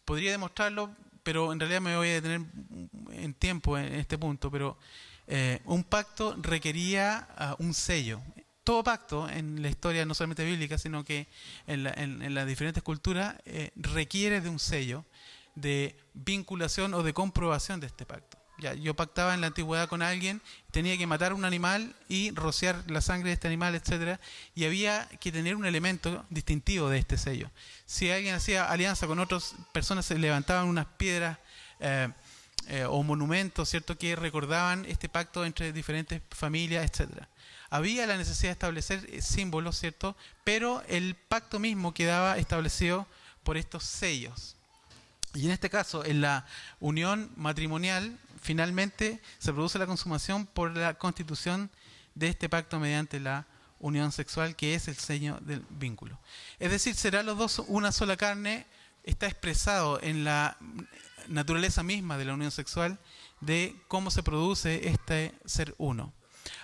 [0.05, 2.43] Podría demostrarlo, pero en realidad me voy a detener
[3.11, 4.79] en tiempo en este punto, pero
[5.27, 8.21] eh, un pacto requería ah, un sello.
[8.63, 11.27] Todo pacto en la historia, no solamente bíblica, sino que
[11.67, 15.05] en, las diferentes culturas, eh, requiere de un sello
[15.55, 18.39] de vinculación o de comprobación de este pacto.
[18.81, 23.01] Yo pactaba en la antigüedad con alguien, tenía que matar un animal y rociar la
[23.01, 24.21] sangre de este animal, etcétera,
[24.55, 27.51] y había que tener un elemento distintivo de este sello.
[27.85, 31.39] Si alguien hacía alianza con otras personas, se levantaban unas piedras
[31.81, 32.09] eh,
[32.69, 37.29] eh, o monumentos, ¿cierto?, que recordaban este pacto entre diferentes familias, etcétera.
[37.71, 40.17] Había la necesidad de establecer eh, símbolos, ¿cierto?
[40.45, 43.07] Pero el pacto mismo quedaba establecido
[43.43, 44.57] por estos sellos.
[45.35, 46.47] Y en este caso, en la
[46.79, 51.71] unión matrimonial, finalmente se produce la consumación por la constitución
[52.15, 53.47] de este pacto mediante la
[53.81, 56.19] unión sexual, que es el sello del vínculo.
[56.59, 58.67] Es decir, será los dos una sola carne,
[59.03, 60.57] está expresado en la
[61.29, 62.99] naturaleza misma de la unión sexual
[63.41, 66.13] de cómo se produce este ser uno.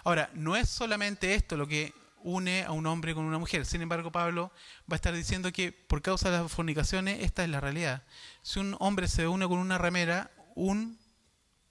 [0.04, 3.66] Ahora, no es solamente esto lo que une a un hombre con una mujer.
[3.66, 4.52] Sin embargo, Pablo
[4.90, 8.02] va a estar diciendo que por causa de las fornicaciones, esta es la realidad.
[8.42, 10.98] Si un hombre se une con una ramera, un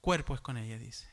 [0.02, 1.08] cuerpo es con ella, dice.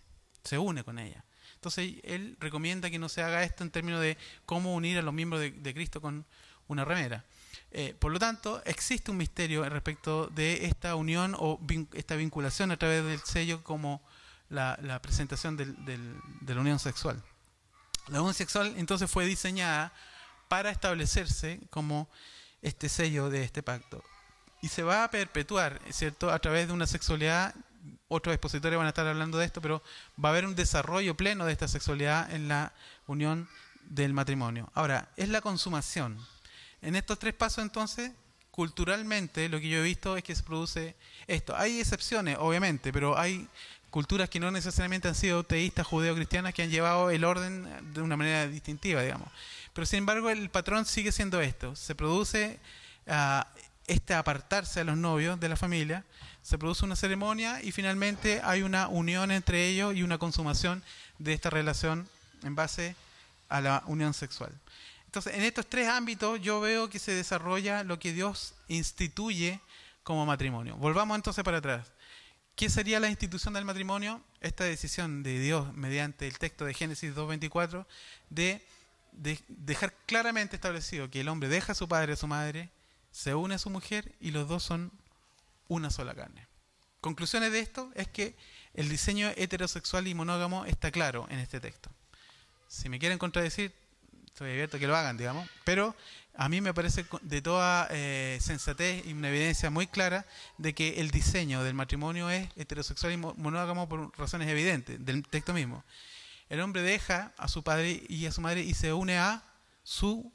[0.44, 1.24] Se une con ella.
[1.54, 5.12] Entonces, él recomienda que no se haga esto en términos de cómo unir a los
[5.12, 6.24] miembros de, Cristo con
[6.68, 7.24] una ramera.
[7.72, 11.60] Eh, por lo tanto, existe un misterio respecto de esta unión o
[11.92, 14.02] esta vinculación a través del sello como
[14.48, 17.22] la, presentación de la unión sexual.
[18.08, 19.92] La unión sexual entonces fue diseñada
[20.48, 22.08] para establecerse como
[22.62, 24.02] este sello de este pacto.
[24.62, 27.54] Y se va a perpetuar, ¿cierto?, a través de una sexualidad.
[28.08, 29.82] Otros expositores van a estar hablando de esto, pero
[30.22, 32.72] va a haber un desarrollo pleno de esta sexualidad en la
[33.06, 33.48] unión
[33.84, 34.70] del matrimonio.
[34.74, 36.18] Ahora, es la consumación.
[36.86, 38.12] En estos tres pasos, entonces,
[38.52, 40.94] culturalmente, lo que yo he visto es que se produce
[41.26, 41.56] esto.
[41.56, 43.48] Hay excepciones, obviamente, pero hay
[43.90, 48.16] culturas que no necesariamente han sido teístas, judeo-cristianas, que han llevado el orden de una
[48.16, 49.28] manera distintiva, digamos.
[49.72, 51.74] Pero sin embargo, el patrón sigue siendo esto.
[51.74, 52.60] Se produce
[53.08, 53.42] uh,
[53.88, 56.04] este apartarse a los novios de la familia,
[56.40, 60.84] se produce una ceremonia y finalmente hay una unión entre ellos y una consumación
[61.18, 62.08] de esta relación
[62.44, 62.94] en base
[63.48, 64.52] a la unión sexual.
[65.16, 69.62] Entonces, en estos tres ámbitos yo veo que se desarrolla lo que Dios instituye
[70.02, 70.76] como matrimonio.
[70.76, 71.90] Volvamos entonces para atrás.
[72.54, 74.20] ¿Qué sería la institución del matrimonio?
[74.42, 77.86] Esta decisión de Dios mediante el texto de Génesis 2.24
[78.28, 78.62] de,
[79.12, 82.68] de, dejar claramente establecido que el hombre deja a su padre a su madre,
[83.10, 84.92] se une a su mujer y los dos son
[85.68, 86.46] una sola carne.
[87.00, 88.36] Conclusiones de esto es que
[88.74, 91.88] el diseño heterosexual y monógamo está claro en este texto.
[92.68, 93.72] Si me quieren contradecir,
[94.36, 95.96] estoy abierto que lo hagan, digamos, pero
[96.34, 100.26] a mí me parece de toda eh, sensatez y una evidencia muy clara
[100.58, 105.54] de que el diseño del matrimonio es heterosexual y monógamo por razones evidentes del texto
[105.54, 105.82] mismo.
[106.50, 109.42] El hombre deja a su padre y a su madre y se une a
[109.82, 110.30] su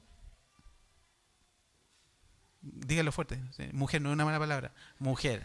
[2.63, 3.39] dígalo fuerte,
[3.71, 5.43] mujer no es una mala palabra, mujer.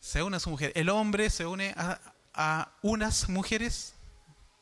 [0.00, 0.72] Se une a su mujer.
[0.74, 2.00] El hombre se une a,
[2.34, 3.94] a unas mujeres.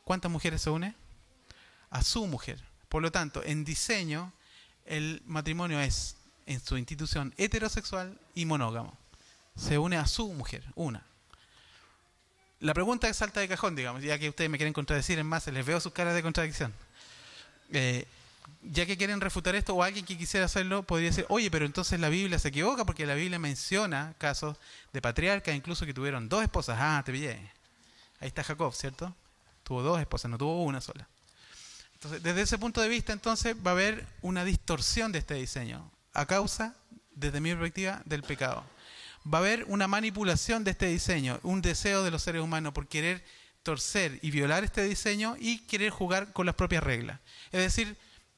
[0.03, 0.98] ¿Cuántas mujeres se une?
[1.89, 2.63] A su mujer.
[2.87, 4.33] Por lo tanto, en diseño,
[4.85, 6.15] el matrimonio es,
[6.45, 8.97] en su institución, heterosexual y monógamo.
[9.55, 11.03] Se une a su mujer, una.
[12.59, 15.47] La pregunta es salta de cajón, digamos, ya que ustedes me quieren contradecir en más,
[15.47, 16.73] les veo sus caras de contradicción.
[17.71, 18.05] Eh,
[18.63, 21.99] ya que quieren refutar esto, o alguien que quisiera hacerlo, podría decir, oye, pero entonces
[21.99, 24.57] la Biblia se equivoca porque la Biblia menciona casos
[24.91, 26.77] de patriarcas, incluso que tuvieron dos esposas.
[26.79, 27.51] Ah, te pillé.
[28.19, 29.15] Ahí está Jacob, ¿cierto?
[29.63, 31.07] Tuvo dos esposas, no tuvo una sola.
[32.01, 36.25] Desde ese punto de vista, entonces, va a haber una distorsión de este diseño, a
[36.25, 36.75] causa,
[37.11, 38.63] desde mi perspectiva, del pecado.
[39.31, 42.87] Va a haber una manipulación de este diseño, un deseo de los seres humanos por
[42.87, 43.23] querer
[43.63, 47.19] torcer y violar este diseño y querer jugar con las propias reglas.
[47.51, 47.97] Es decir,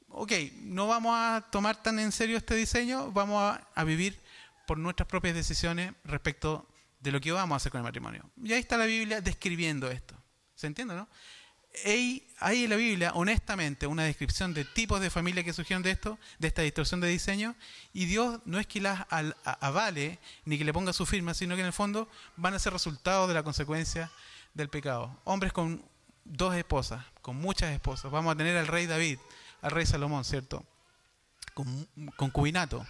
[0.10, 0.32] ok,
[0.64, 4.20] no vamos a tomar tan en serio este diseño, vamos a, a vivir
[4.66, 6.68] por nuestras propias decisiones respecto
[7.00, 8.28] de lo que vamos a hacer con el matrimonio.
[8.44, 10.16] Y ahí está la Biblia describiendo esto.
[10.56, 11.08] ¿Se entiende, no?
[11.86, 16.20] Hay, en la Biblia, honestamente, una descripción de tipos de familia que surgieron de esto,
[16.40, 17.56] de esta distorsión de diseño,
[17.94, 21.62] y Dios no es que las avale ni que le ponga su firma, sino que
[21.62, 24.12] en el fondo van a ser resultados de la consecuencia
[24.54, 25.18] del pecado.
[25.24, 25.84] Hombres con
[26.26, 28.12] dos esposas, con muchas esposas.
[28.12, 29.20] Vamos a tener al rey David,
[29.62, 30.66] al rey Salomón, ¿cierto?
[31.54, 32.86] Con concubinato.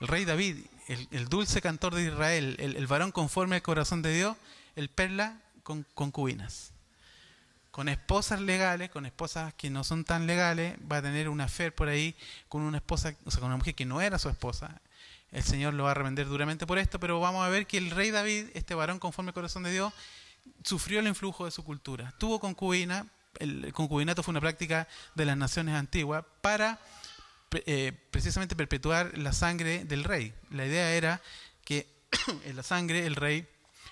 [0.00, 0.56] El rey David,
[0.88, 4.36] el, dulce cantor de Israel, el, varón conforme al corazón de Dios,
[4.76, 6.72] el perla con concubinas
[7.70, 11.70] con esposas legales, con esposas que no son tan legales, va a tener una fe
[11.70, 12.16] por ahí
[12.48, 14.80] con una esposa, o sea, con una mujer que no era su esposa.
[15.30, 17.90] El Señor lo va a arrepender duramente por esto, pero vamos a ver que el
[17.90, 19.92] rey David, este varón conforme al corazón de Dios,
[20.64, 22.12] sufrió el influjo de su cultura.
[22.18, 23.06] Tuvo concubina,
[23.38, 26.80] el concubinato fue una práctica de las naciones antiguas para
[27.52, 30.34] eh, precisamente perpetuar la sangre del rey.
[30.50, 31.20] La idea era
[31.64, 31.86] que
[32.44, 33.46] en la sangre el rey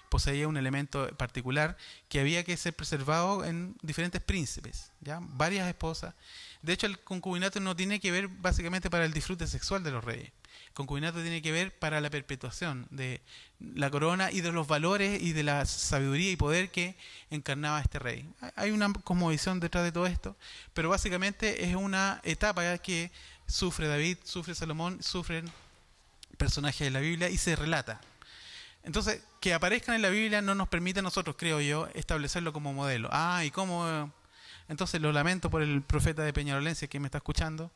[0.09, 1.77] poseía un elemento particular
[2.09, 5.21] que había que ser preservado en diferentes príncipes, ¿ya?
[5.23, 6.15] varias esposas.
[6.63, 10.05] De hecho, el concubinato no tiene que ver básicamente para el disfrute sexual de los
[10.05, 10.33] reyes.
[10.69, 13.21] El concubinato tiene que ver para la perpetuación de
[13.61, 16.97] la corona y de los valores y de la sabiduría y poder que
[17.31, 18.29] encarnaba este rey.
[18.57, 20.37] Hay una cosmovisión detrás de todo esto,
[20.75, 23.11] pero básicamente es una etapa que
[23.47, 25.51] sufre David, sufre Salomón, sufren
[26.37, 28.01] personajes de la Biblia y se relata.
[28.85, 32.73] Entonces, que aparezcan en la Biblia no nos permite a nosotros, creo yo, establecerlo como
[32.73, 33.09] modelo.
[33.13, 34.11] Ah, ¿y cómo?
[34.69, 37.71] Entonces lo lamento por el profeta de Peñarolencia que me está escuchando.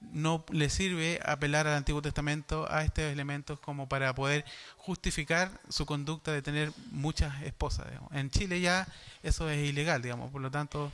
[0.00, 4.44] No le sirve apelar al Antiguo Testamento a estos elementos como para poder
[4.76, 7.86] justificar su conducta de tener muchas esposas.
[8.10, 8.88] En Chile ya
[9.22, 10.92] eso es ilegal, digamos, por lo tanto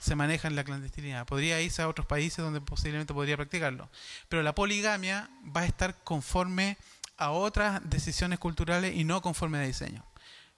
[0.00, 1.26] se maneja en la clandestinidad.
[1.26, 3.88] Podría irse a otros países donde posiblemente podría practicarlo.
[4.28, 6.76] Pero la poligamia va a estar conforme
[7.18, 10.04] a otras decisiones culturales y no conforme a diseño.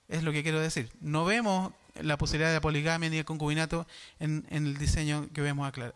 [0.08, 0.90] Es lo que quiero decir.
[1.00, 3.86] No vemos la posibilidad de poligamia ni el concubinato
[4.18, 5.94] en, el diseño que vemos acá.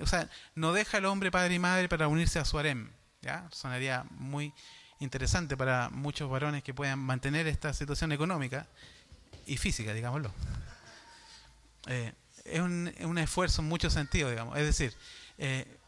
[0.00, 2.90] O sea, no deja al hombre padre y madre para unirse a su harem.
[3.22, 3.48] ¿ya?
[3.50, 4.52] Sonaría muy
[5.00, 8.66] interesante para muchos varones que puedan mantener esta situación económica
[9.46, 10.32] y física, digámoslo.
[11.86, 12.12] Eh,
[12.44, 14.56] es un, esfuerzo en muchos sentidos, digamos.
[14.56, 14.94] Es decir,
[15.38, 15.78] eh,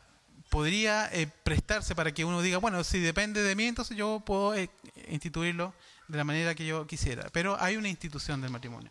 [0.53, 4.55] podría eh, prestarse para que uno diga, bueno, si depende de mí, entonces yo puedo
[4.55, 4.69] eh,
[5.09, 5.73] instituirlo
[6.09, 7.31] de la manera que yo quisiera.
[7.33, 8.91] Pero hay una institución del matrimonio.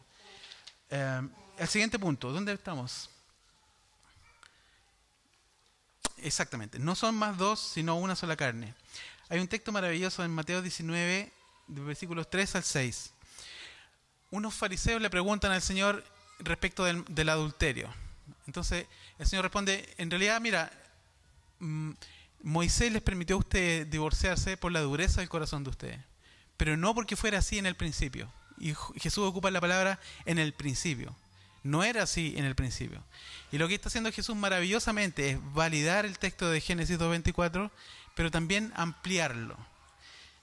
[0.89, 3.11] el siguiente punto, ¿dónde estamos?
[6.17, 8.73] Exactamente, no son más dos, sino una sola carne.
[9.29, 11.31] Hay un texto maravilloso en Mateo 19,
[11.67, 13.13] de versículos 3 al 6.
[14.31, 16.03] Unos fariseos le preguntan al Señor,
[16.39, 17.87] respecto del, adulterio.
[18.47, 18.87] Entonces
[19.19, 20.71] el Señor responde, en realidad, mira,
[22.43, 25.99] Moisés les permitió a ustedes divorciarse por la dureza del corazón de ustedes,
[26.57, 28.31] pero no porque fuera así en el principio.
[28.57, 31.15] Y Jesús ocupa la palabra en el principio.
[31.63, 33.03] No era así en el principio.
[33.51, 37.69] Y lo que está haciendo Jesús maravillosamente es validar el texto de Génesis 2.24,
[38.15, 39.57] pero también ampliarlo.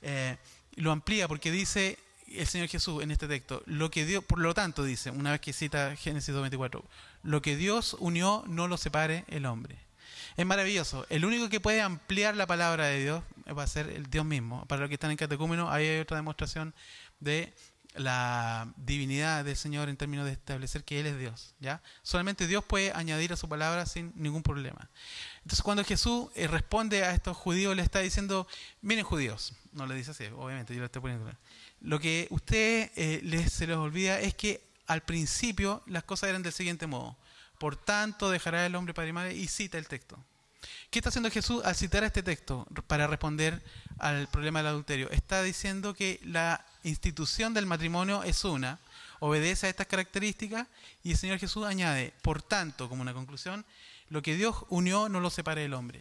[0.03, 0.37] Eh,
[0.77, 1.99] lo amplía porque dice,
[2.29, 5.41] el Señor Jesús en este texto, lo que Dios, por lo tanto dice, una vez
[5.41, 6.83] que cita Génesis 2.24,
[7.25, 9.88] lo que Dios unió no lo separe el hombre.
[10.39, 11.05] Es maravilloso.
[11.11, 13.25] El único que puede ampliar la palabra de Dios
[13.59, 14.65] va a ser el Dios mismo.
[14.67, 16.73] Para los que están en catecúmeno, ahí hay otra demostración
[17.19, 17.53] de
[17.97, 21.57] la divinidad del Señor en términos de establecer que Él es Dios.
[21.59, 21.83] ¿ya?
[22.05, 24.89] Solamente Dios puede añadir a su palabra sin ningún problema.
[25.39, 28.47] Entonces cuando Jesús eh, responde a estos judíos, le está diciendo,
[28.81, 31.33] miren judíos, no le dice así, obviamente, yo lo estoy poniendo
[31.81, 36.53] lo que usted eh, se les olvida es que al principio las cosas eran del
[36.53, 37.17] siguiente modo.
[37.59, 40.19] Por tanto, dejará el hombre padre y madre y cita el texto.
[40.91, 43.63] ¿Qué está haciendo Jesús al citar este texto para responder
[43.99, 45.11] al problema del adulterio?
[45.11, 48.79] Está diciendo que la institución del matrimonio es una,
[49.21, 50.67] obedece a estas características
[51.03, 53.65] y el Señor Jesús añade, por tanto, como una conclusión,
[54.09, 56.01] lo que Dios unió no lo separe el hombre.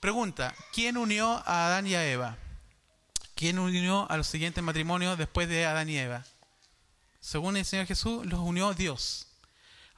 [0.00, 2.36] Pregunta, ¿quién unió a Adán y a Eva?
[3.34, 6.24] ¿Quién unió a los siguientes matrimonios después de Adán y Eva?
[7.20, 9.27] Según el Señor Jesús, los unió Dios.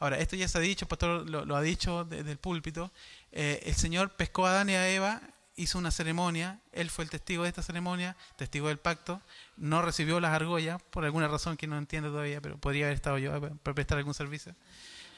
[0.00, 2.90] Ahora, esto ya se ha dicho, el pastor lo, ha dicho desde el púlpito.
[3.32, 5.20] Eh, el Señor pescó a Adán y a Eva,
[5.56, 9.20] hizo una ceremonia, él fue el testigo de esta ceremonia, testigo del pacto,
[9.58, 13.18] no recibió las argollas, por alguna razón que no entiendo todavía, pero podría haber estado
[13.18, 14.56] yo para prestar algún servicio.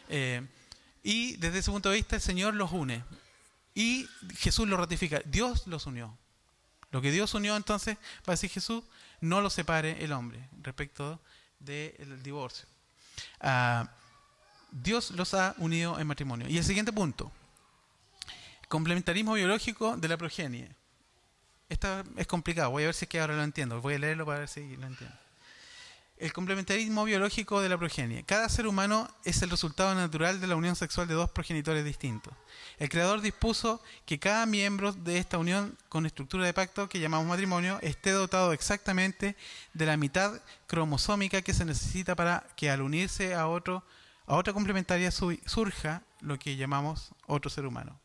[0.08, 0.44] Eh,
[1.04, 3.04] y desde ese punto de vista el Señor los une.
[3.74, 6.18] Y Jesús lo ratifica, Dios los unió.
[6.90, 7.96] Lo que Dios unió entonces,
[8.28, 8.82] va a decir Jesús,
[9.20, 11.20] no lo separe el hombre respecto
[11.60, 12.66] del divorcio.
[13.40, 13.88] Ah,
[14.72, 16.48] Dios los ha unido en matrimonio.
[16.48, 17.30] Y el siguiente punto,
[18.68, 20.70] complementarismo biológico de la progenie.
[21.68, 24.26] Esto es complicado, voy a ver si es que ahora lo entiendo, voy a leerlo
[24.26, 25.16] para ver si lo entiendo.
[26.16, 28.22] El complementarismo biológico de la progenie.
[28.24, 32.32] Cada ser humano es el resultado natural de la unión sexual de dos progenitores distintos.
[32.78, 37.26] El Creador dispuso que cada miembro de esta unión con estructura de pacto que llamamos
[37.26, 39.36] matrimonio esté dotado exactamente
[39.74, 43.82] de la mitad cromosómica que se necesita para que al unirse a otro
[44.26, 48.00] a otra complementaria surja lo que llamamos otro ser humano.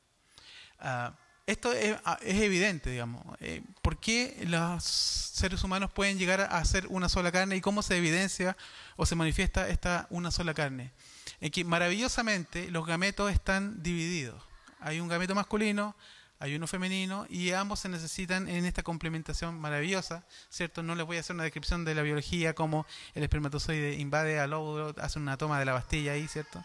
[0.80, 1.13] Ah,
[1.47, 1.72] esto
[2.03, 3.24] ah, es, evidente, digamos.
[3.39, 7.82] Eh, ¿Por qué los seres humanos pueden llegar a ser una sola carne y cómo
[7.82, 8.57] se evidencia
[8.97, 10.91] o se manifiesta esta una sola carne?
[11.39, 14.43] En que maravillosamente los gametos están divididos.
[14.82, 15.95] Hay un gameto masculino,
[16.39, 20.83] hay uno femenino y ambos se necesitan en esta complementación maravillosa, ¿cierto?
[20.83, 22.85] No les voy a hacer una descripción de la biología, como
[23.15, 26.63] el espermatozoide invade al óvulo, hace una toma de la pastilla ahí, ¿cierto?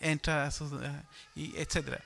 [0.00, 1.02] Entra eh,
[1.34, 2.00] y etcétera.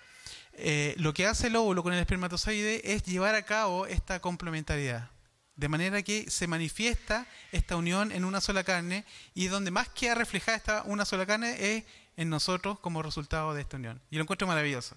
[0.55, 5.11] Eh, lo que hace el óvulo con el espermatozoide es llevar a cabo esta complementariedad.
[5.55, 10.14] De manera que se manifiesta esta unión en una sola carne y donde más queda
[10.14, 11.84] reflejada esta una sola carne es
[12.16, 14.01] en nosotros como resultado de esta unión.
[14.11, 14.97] Y lo encuentro maravilloso.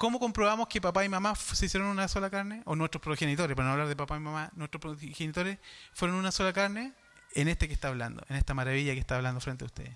[0.00, 2.62] ¿Cómo comprobamos que papá y mamá se hicieron una sola carne?
[2.64, 5.58] O nuestros progenitores, para no hablar de papá y mamá, nuestros progenitores
[5.92, 6.94] fueron una sola carne
[7.34, 9.94] en este que está hablando, en esta maravilla que está hablando frente a ustedes.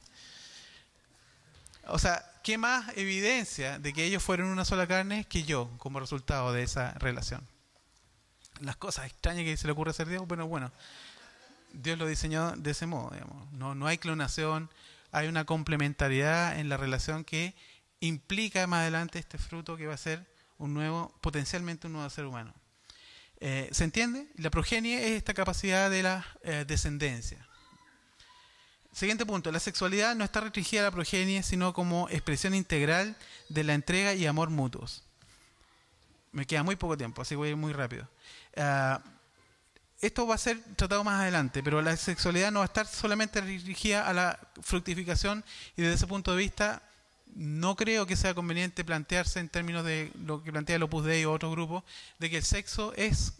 [1.86, 6.00] O sea, ¿qué más evidencia de que ellos fueron una sola carne que yo como
[6.00, 7.40] resultado de esa relación?
[8.60, 10.70] Las cosas extrañas que se le ocurre hacer Dios, bueno, bueno,
[11.72, 13.50] Dios lo diseñó de ese modo, digamos.
[13.52, 14.68] No, no hay clonación,
[15.12, 17.54] hay una complementariedad en la relación que
[18.06, 20.26] implica más adelante este fruto que va a ser
[20.58, 22.54] un nuevo, potencialmente un nuevo ser humano.
[23.40, 24.28] Eh, ¿Se entiende?
[24.36, 27.46] La progenie es esta capacidad de la eh, descendencia.
[28.92, 33.16] Siguiente punto, la sexualidad no está restringida a la progenie, sino como expresión integral
[33.48, 35.02] de la entrega y amor mutuos.
[36.30, 38.08] Me queda muy poco tiempo, así voy muy rápido.
[38.56, 39.02] Ah,
[40.00, 43.42] esto va a ser tratado más adelante, pero la sexualidad no va a estar solamente
[43.42, 45.44] dirigida a la fructificación
[45.76, 46.82] y desde ese punto de vista
[47.34, 51.24] no creo que sea conveniente plantearse en términos de lo que plantea el Opus Dei
[51.24, 51.82] o otros grupos,
[52.18, 53.34] de que el sexo es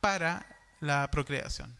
[0.00, 0.46] para
[0.80, 1.74] la procreación.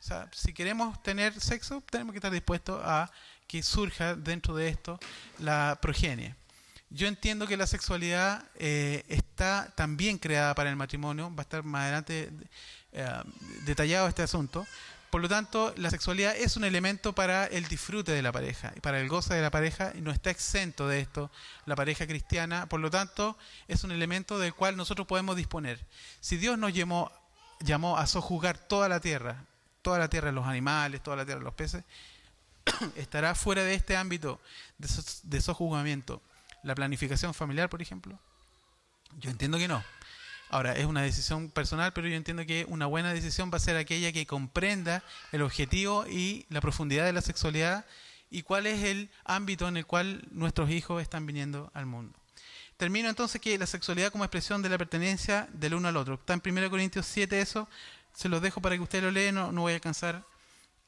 [0.00, 3.10] O sea, si queremos tener sexo, tenemos que estar dispuestos a
[3.46, 5.00] que surja dentro de esto
[5.38, 6.34] la progenie.
[6.90, 11.62] Yo entiendo que la sexualidad eh, está también creada para el matrimonio, va a estar
[11.62, 12.30] más adelante
[12.92, 13.22] eh,
[13.64, 14.66] detallado este asunto.
[15.10, 18.80] Por lo tanto, la sexualidad es un elemento para el disfrute de la pareja, y
[18.80, 21.30] para el goce de la pareja, y no está exento de esto
[21.64, 22.68] la pareja cristiana.
[22.68, 23.38] Por lo tanto,
[23.68, 25.84] es un elemento del cual nosotros podemos disponer.
[26.20, 27.10] Si Dios nos llamó,
[27.60, 29.44] llamó a sojuzgar toda la tierra,
[29.80, 31.84] toda la tierra de los animales, toda la tierra de los peces,
[32.96, 34.40] ¿estará fuera de este ámbito
[34.76, 36.20] de, sojuzgamiento
[36.62, 38.18] la planificación familiar, por ejemplo?
[39.18, 39.82] Yo entiendo que no.
[40.50, 43.76] Ahora, es una decisión personal, pero yo entiendo que una buena decisión va a ser
[43.76, 47.84] aquella que comprenda el objetivo y la profundidad de la sexualidad
[48.30, 52.18] y cuál es el ámbito en el cual nuestros hijos están viniendo al mundo.
[52.78, 56.14] Termino entonces que la sexualidad como expresión de la pertenencia del uno al otro.
[56.14, 57.68] Está en 1 Corintios 7 eso,
[58.14, 60.22] se los dejo para que usted lo lea, no, no voy a alcanzar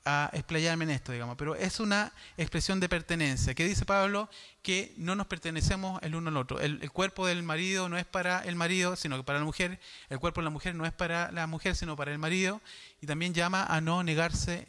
[0.04, 3.54] a explayarme en esto, digamos, pero es una expresión de pertenencia.
[3.54, 4.30] ¿Qué dice Pablo?
[4.62, 6.60] Que no nos pertenecemos el uno al otro.
[6.60, 9.78] El, cuerpo del marido no es para el marido, sino que para la mujer.
[10.08, 12.60] El cuerpo de la mujer no es para la mujer, sino para el marido.
[13.00, 14.66] Y también llama a no negarse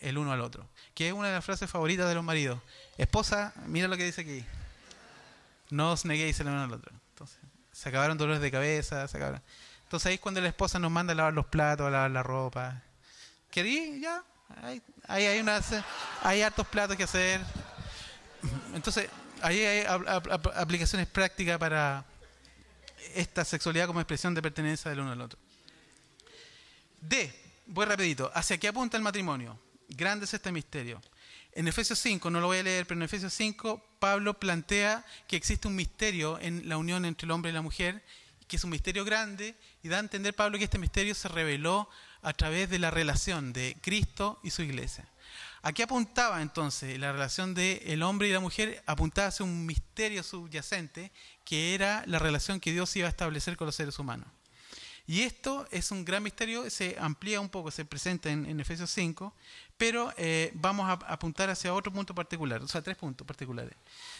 [0.00, 2.60] el uno al otro, que es una de las frases favoritas de los maridos.
[2.98, 4.44] Esposa, mira lo que dice aquí.
[5.70, 6.92] No os neguéis el uno al otro.
[7.10, 7.38] Entonces,
[7.72, 9.42] se acabaron dolores de cabeza, se acabaron.
[9.84, 12.22] Entonces ahí es cuando la esposa nos manda a lavar los platos, a lavar la
[12.22, 12.82] ropa.
[13.50, 14.00] ¿Querí?
[14.00, 14.22] Ya,
[14.62, 15.44] hay, hay,
[16.22, 17.40] hay hartos platos que hacer.
[18.74, 19.08] Entonces,
[19.42, 19.86] ahí hay
[20.54, 22.04] aplicaciones prácticas para
[23.14, 25.38] esta sexualidad como expresión de pertenencia del uno al otro.
[27.00, 27.32] D,
[27.66, 28.30] voy rapidito.
[28.34, 29.58] ¿Hacia qué apunta el matrimonio?
[29.88, 31.00] Grande es este misterio.
[31.52, 35.36] En Efesios 5, no lo voy a leer, pero en Efesios 5 Pablo plantea que
[35.36, 38.04] existe un misterio en la unión entre el hombre y la mujer,
[38.46, 41.88] que es un misterio grande, y da a entender Pablo que este misterio se reveló
[42.22, 45.08] a través de la relación de Cristo y su iglesia.
[45.62, 48.82] ¿A qué apuntaba entonces la relación del el hombre y la mujer?
[48.86, 51.10] Apuntaba hacia un misterio subyacente
[51.44, 54.28] que era la relación que Dios iba a establecer con los seres humanos.
[55.08, 59.32] Y esto es un gran misterio, se amplía un poco, se presenta en, Efesios 5,
[59.76, 63.74] pero eh, vamos a apuntar hacia otro punto particular, o sea, tres puntos particulares.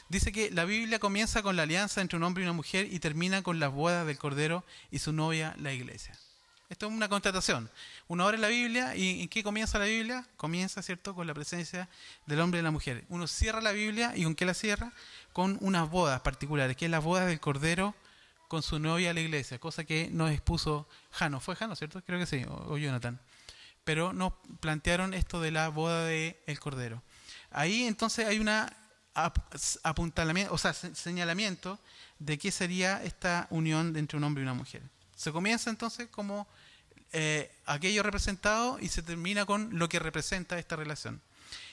[0.08, 3.00] Dice que la Biblia comienza con la alianza entre un hombre y una mujer y
[3.00, 6.16] termina con las bodas del Cordero y su novia, la iglesia.
[6.68, 7.70] Esto es una constatación.
[8.08, 10.26] Uno abre la Biblia y ¿en qué comienza la Biblia?
[10.36, 11.88] Comienza, ¿cierto?, con la presencia
[12.26, 13.04] del hombre y la mujer.
[13.08, 14.92] Uno cierra la Biblia y ¿con qué la cierra?
[15.32, 17.94] Con unas bodas particulares, que es la boda del Cordero
[18.48, 21.40] con su novia a la iglesia, cosa que nos expuso Jano.
[21.40, 22.02] ¿Fue Jano, cierto?
[22.04, 23.20] Creo que sí, o, Jonathan.
[23.84, 27.02] Pero nos plantearon esto de la boda del Cordero.
[27.50, 28.76] Ahí entonces hay una
[29.82, 31.78] apuntalamiento, o sea, señalamiento
[32.18, 34.82] de qué sería esta unión entre un hombre y una mujer.
[35.16, 36.46] Se comienza entonces como
[37.12, 41.20] eh, aquello representado y se termina con lo que representa esta relación.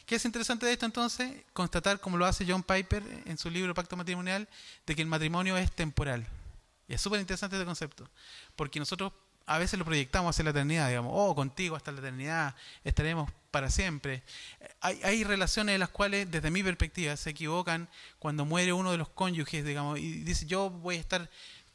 [0.06, 1.32] ¿Qué es interesante de esto entonces?
[1.54, 4.48] Constatar, como lo hace John Piper en su libro Pacto Matrimonial,
[4.86, 6.26] de que el matrimonio es temporal.
[6.88, 8.10] Y es súper interesante este concepto,
[8.56, 9.14] porque nosotros
[9.46, 13.70] a veces lo proyectamos hacia la eternidad, digamos, oh, contigo hasta la eternidad, estaremos para
[13.70, 14.24] siempre.
[14.80, 17.90] Hay, hay, relaciones en las cuales, desde mi perspectiva, se equivocan
[18.20, 21.30] cuando muere uno de los cónyuges, digamos, y dice, yo voy a estar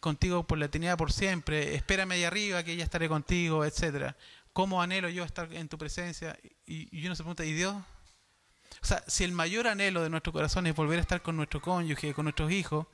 [0.08, 4.16] contigo por la eternidad, por siempre, espérame ahí arriba que ya estaré contigo, etcétera.
[4.52, 6.36] ¿Cómo anhelo yo estar en tu presencia?
[6.66, 7.74] Y, y uno se pregunta, ¿y Dios?
[8.82, 11.60] O sea, si el mayor anhelo de nuestro corazón es volver a estar con nuestro
[11.60, 12.86] cónyuge, con nuestros hijos,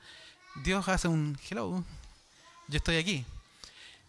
[0.63, 1.83] Dios hace un hello,
[2.67, 3.25] yo estoy aquí.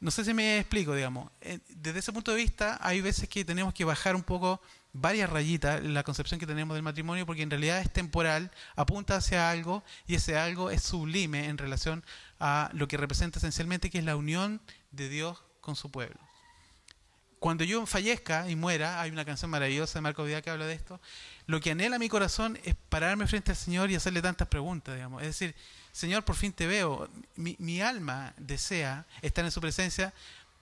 [0.00, 1.30] No sé si me explico, digamos.
[1.40, 4.60] Eh, Desde ese punto de vista, hay veces que tenemos que bajar un poco
[5.00, 9.50] varias rayitas la concepción que tenemos del matrimonio, porque en realidad es temporal, apunta hacia
[9.50, 12.04] algo y ese algo es sublime en relación
[12.40, 14.60] a lo que representa esencialmente, que es la unión
[14.90, 16.18] de Dios con su pueblo.
[17.38, 20.74] Cuando yo fallezca y muera, hay una canción maravillosa de Marco Vidal que habla de
[20.74, 21.00] esto,
[21.46, 25.22] lo que anhela mi corazón es pararme frente al Señor y hacerle tantas preguntas, digamos.
[25.22, 25.54] Es decir,
[25.92, 27.08] Señor, por fin te veo.
[27.36, 30.12] Mi, mi alma desea estar en su presencia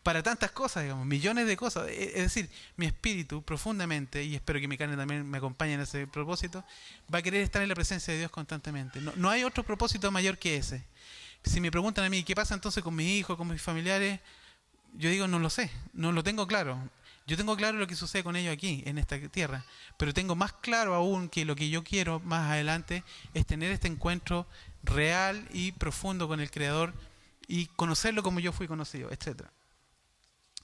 [0.03, 1.89] para tantas cosas, digamos, millones de cosas.
[1.89, 5.81] E- Es decir, mi espíritu profundamente, y espero que mi carne también me acompañe en
[5.81, 6.65] ese propósito,
[7.13, 9.01] va a querer estar en la presencia de Dios constantemente.
[9.01, 10.85] No, no hay otro propósito mayor que ese.
[11.45, 14.21] Si me preguntan a mí, ¿qué pasa entonces con mi hijo, con mis familiares?
[14.95, 16.79] Yo digo, no lo sé, no lo tengo claro.
[17.27, 19.65] Yo tengo claro lo que sucede con ellos aquí, en esta tierra,
[19.97, 23.89] pero tengo más claro aún que lo que yo quiero más adelante es tener este
[23.89, 24.47] encuentro
[24.83, 26.93] real y profundo con el Creador
[27.49, 29.51] y conocerlo como yo fui conocido, etcétera.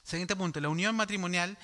[0.03, 1.57] Siguiente punto, la unión matrimonial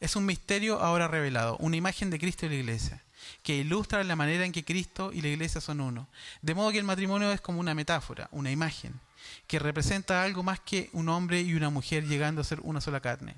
[0.00, 3.02] es un misterio ahora revelado, una imagen de Cristo y la iglesia,
[3.42, 6.08] que ilustra la manera en que Cristo y la iglesia son uno.
[6.42, 9.00] De modo que el matrimonio es como una metáfora, una imagen,
[9.46, 13.00] que representa algo más que un hombre y una mujer llegando a ser una sola
[13.00, 13.36] carne.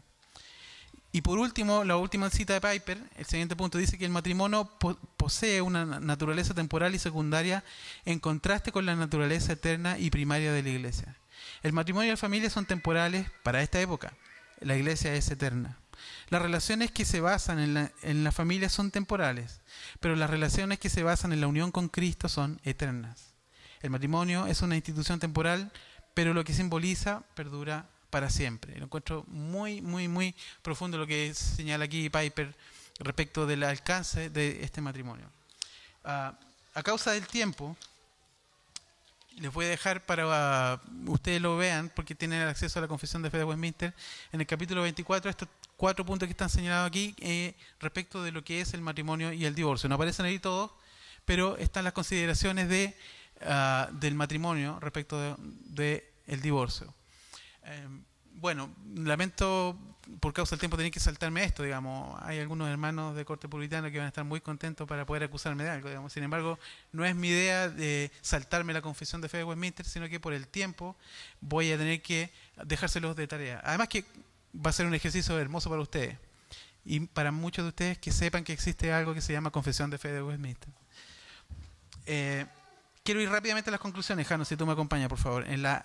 [1.12, 4.66] Y por último, la última cita de Piper, el siguiente punto dice que el matrimonio
[4.78, 7.64] po- posee una na- naturaleza temporal y secundaria
[8.04, 11.16] en contraste con la naturaleza eterna y primaria de la iglesia.
[11.62, 14.12] El matrimonio y la familia son temporales para esta época.
[14.60, 15.78] La iglesia es eterna.
[16.28, 19.60] Las relaciones que se basan en la, en la familia son temporales,
[20.00, 23.34] pero las relaciones que se basan en la unión con Cristo son eternas.
[23.80, 25.70] El matrimonio es una institución temporal,
[26.14, 28.76] pero lo que simboliza perdura para siempre.
[28.78, 32.54] Lo encuentro muy, muy, muy profundo lo que señala aquí Piper
[32.98, 35.30] respecto del alcance de este matrimonio.
[36.04, 36.38] Ah,
[36.74, 37.76] a causa del tiempo,
[39.36, 40.24] les voy a dejar para
[40.72, 43.94] ah, ustedes lo vean, porque tienen acceso a la Confesión de Fe de Westminster,
[44.32, 48.44] en el capítulo 24, estos cuatro puntos que están señalados aquí eh, respecto de lo
[48.44, 49.88] que es el matrimonio y el divorcio.
[49.88, 50.70] No aparecen ahí todos,
[51.24, 52.96] pero están las consideraciones de,
[53.42, 56.92] ah, del matrimonio respecto de, de el divorcio.
[57.64, 57.88] Eh,
[58.34, 59.78] bueno, lamento
[60.20, 62.20] por causa del tiempo tener que saltarme esto, digamos.
[62.22, 65.64] Hay algunos hermanos de corte puritano que van a estar muy contentos para poder acusarme
[65.64, 66.12] de algo, digamos.
[66.12, 66.58] Sin embargo,
[66.92, 70.32] no es mi idea de saltarme la confesión de fe de Westminster, sino que por
[70.32, 70.96] el tiempo
[71.40, 72.30] voy a tener que
[72.64, 73.60] dejárselos de tarea.
[73.64, 74.04] Además que
[74.64, 76.18] va a ser un ejercicio hermoso para ustedes
[76.84, 79.98] y para muchos de ustedes que sepan que existe algo que se llama confesión de
[79.98, 80.68] fe de Westminster.
[82.06, 82.46] Eh,
[83.02, 85.84] quiero ir rápidamente a las conclusiones, Jano, si tú me acompañas, por favor, en la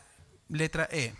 [0.49, 1.13] letra E.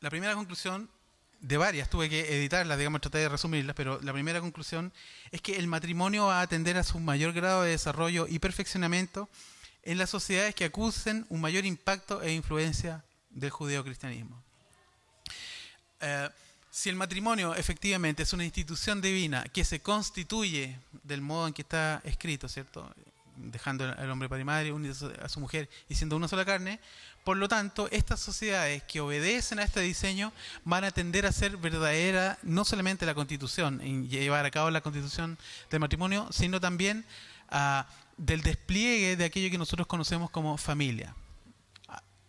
[0.00, 0.88] La primera conclusión,
[1.40, 4.92] de varias, tuve que editarlas, digamos, traté de resumirlas, pero la primera conclusión
[5.30, 9.28] es que el matrimonio va a atender a su mayor grado de desarrollo y perfeccionamiento
[9.82, 14.42] en las sociedades que acusen un mayor impacto e influencia del judeocristianismo.
[16.00, 16.28] Eh,
[16.70, 21.62] si el matrimonio efectivamente es una institución divina que se constituye del modo en que
[21.62, 22.94] está escrito, ¿cierto?
[23.36, 26.78] Dejando al hombre padre y madre, unido a su mujer y siendo una sola carne,
[27.24, 30.32] por lo tanto, estas sociedades que obedecen a este diseño
[30.64, 34.80] van a tender a ser verdadera, no solamente la constitución, en llevar a cabo la
[34.80, 35.38] constitución
[35.70, 37.04] del matrimonio, sino también
[37.50, 41.14] ah, del despliegue de aquello que nosotros conocemos como familia.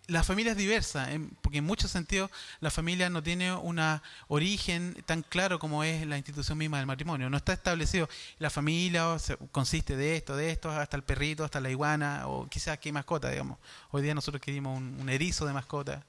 [0.08, 2.30] La familia es diversa, en- porque en muchos sentidos
[2.60, 3.80] la familia no tiene un
[4.28, 7.30] origen tan claro como es la institución misma del matrimonio.
[7.30, 9.18] No está establecido la familia o
[9.52, 13.30] consiste de esto, de esto, hasta el perrito, hasta la iguana, o quizás qué mascota,
[13.30, 13.58] digamos.
[13.92, 16.04] Hoy día nosotros querimos un, un erizo de mascota.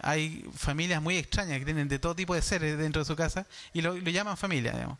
[0.00, 3.46] Hay familias muy extrañas que tienen de todo tipo de seres dentro de su casa
[3.72, 4.98] y lo, lo llaman familia, digamos.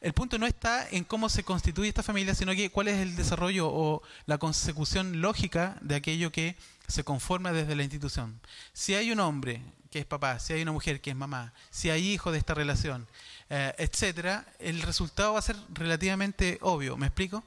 [0.00, 3.16] El punto no está en cómo se constituye esta familia, sino que cuál es el
[3.16, 6.56] desarrollo o la consecución lógica de aquello que
[6.90, 8.40] se conforma desde la institución.
[8.72, 11.90] Si hay un hombre que es papá, si hay una mujer que es mamá, si
[11.90, 13.08] hay hijos de esta relación,
[13.48, 16.96] eh, etcétera, el resultado va a ser relativamente obvio.
[16.96, 17.42] ¿Me explico?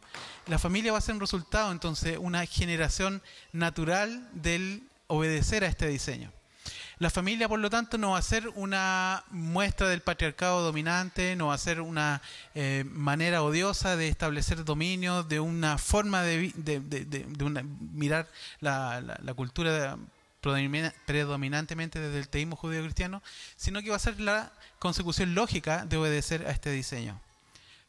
[0.48, 3.22] La familia va a ser un resultado, entonces, una generación
[3.54, 6.32] natural del obedecer a este diseño.
[7.04, 11.48] La familia, por lo tanto, no va a ser una muestra del patriarcado dominante, no
[11.48, 12.22] va a ser una
[12.56, 17.26] eh, manera odiosa de establecer dominio, de una forma de, de,
[17.92, 18.30] mirar
[18.62, 19.98] la, cultura
[20.42, 23.22] predomina- predominantemente desde el teísmo judío-cristiano,
[23.58, 27.20] sino que va a ser la consecución lógica de obedecer a este diseño.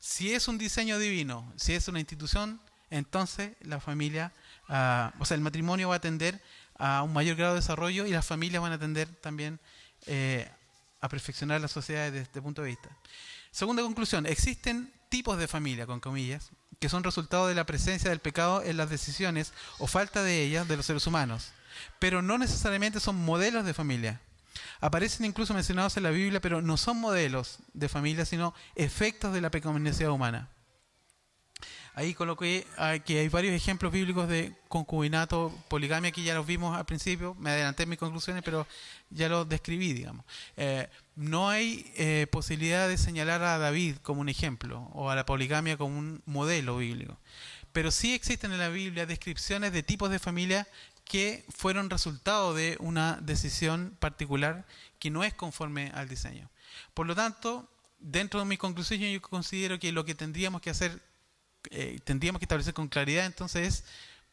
[0.00, 2.58] Si es un diseño divino, si es una institución,
[2.90, 4.32] entonces la familia,
[4.68, 6.42] ah, o sea, el matrimonio va a tender
[6.78, 9.60] a un mayor grado de desarrollo y las familias van a tender también
[10.06, 10.48] eh,
[11.00, 12.88] a perfeccionar la sociedad desde este punto de vista.
[13.50, 16.50] Segunda conclusión, existen tipos de familia, con comillas,
[16.80, 20.66] que son resultado de la presencia del pecado en las decisiones o falta de ellas
[20.66, 21.52] de los seres humanos,
[21.98, 24.20] pero no necesariamente son modelos de familia.
[24.80, 29.40] Aparecen incluso mencionados en la Biblia, pero no son modelos de familia, sino efectos de
[29.40, 30.48] la pecaminosidad humana.
[31.96, 32.66] Ahí coloqué
[33.04, 37.50] que hay varios ejemplos bíblicos de concubinato, poligamia, que ya los vimos al principio, me
[37.50, 38.66] adelanté en mis conclusiones, pero
[39.10, 40.24] ya los describí, digamos.
[40.56, 45.24] Eh, no hay eh, posibilidad de señalar a David como un ejemplo o a la
[45.24, 47.16] poligamia como un modelo bíblico.
[47.72, 50.66] Pero sí existen en la Biblia descripciones de tipos de familia
[51.04, 54.66] que fueron resultado de una decisión particular
[54.98, 56.50] que no es conforme al diseño.
[56.92, 57.68] Por lo tanto,
[58.00, 61.00] dentro de mi conclusión yo considero que lo que tendríamos que hacer
[61.70, 63.84] eh, tendríamos que establecer con claridad entonces es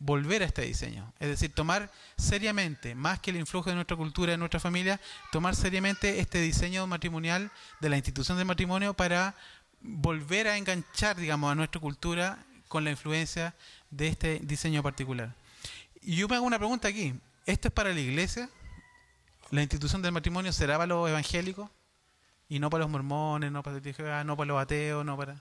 [0.02, 1.14] volver a este diseño.
[1.20, 5.00] Es decir, tomar seriamente, más que el influjo de nuestra cultura, de nuestra familia,
[5.32, 9.36] tomar seriamente este diseño matrimonial de la institución del matrimonio para
[9.80, 13.54] volver a enganchar, digamos, a nuestra cultura con la influencia
[13.92, 15.36] de este diseño particular.
[16.02, 17.14] Y yo me hago una pregunta aquí.
[17.46, 18.50] ¿Esto es para la iglesia?
[19.52, 21.70] ¿La institución del matrimonio será para los evangélicos?
[22.50, 25.40] Y no para los mormones, no para, no para los ateos, no para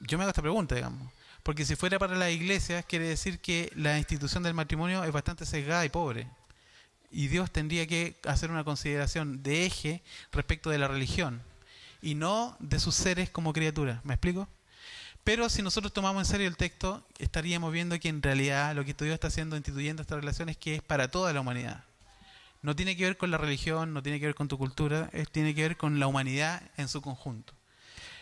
[0.00, 1.12] yo me hago esta pregunta, digamos.
[1.42, 5.46] Porque si fuera para las iglesias, quiere decir que la institución del matrimonio es bastante
[5.46, 6.28] sesgada y pobre.
[7.10, 11.42] Y Dios tendría que hacer una consideración de eje respecto de la religión
[12.02, 14.04] y no de sus seres como criaturas.
[14.04, 14.48] ¿Me explico?
[15.24, 18.94] Pero si nosotros tomamos en serio el texto, estaríamos viendo que en realidad lo que
[18.94, 21.84] Dios está haciendo instituyendo esta relación es que es para toda la humanidad.
[22.62, 25.30] No tiene que ver con la religión, no tiene que ver con tu cultura, es,
[25.30, 27.52] tiene que ver con la humanidad en su conjunto.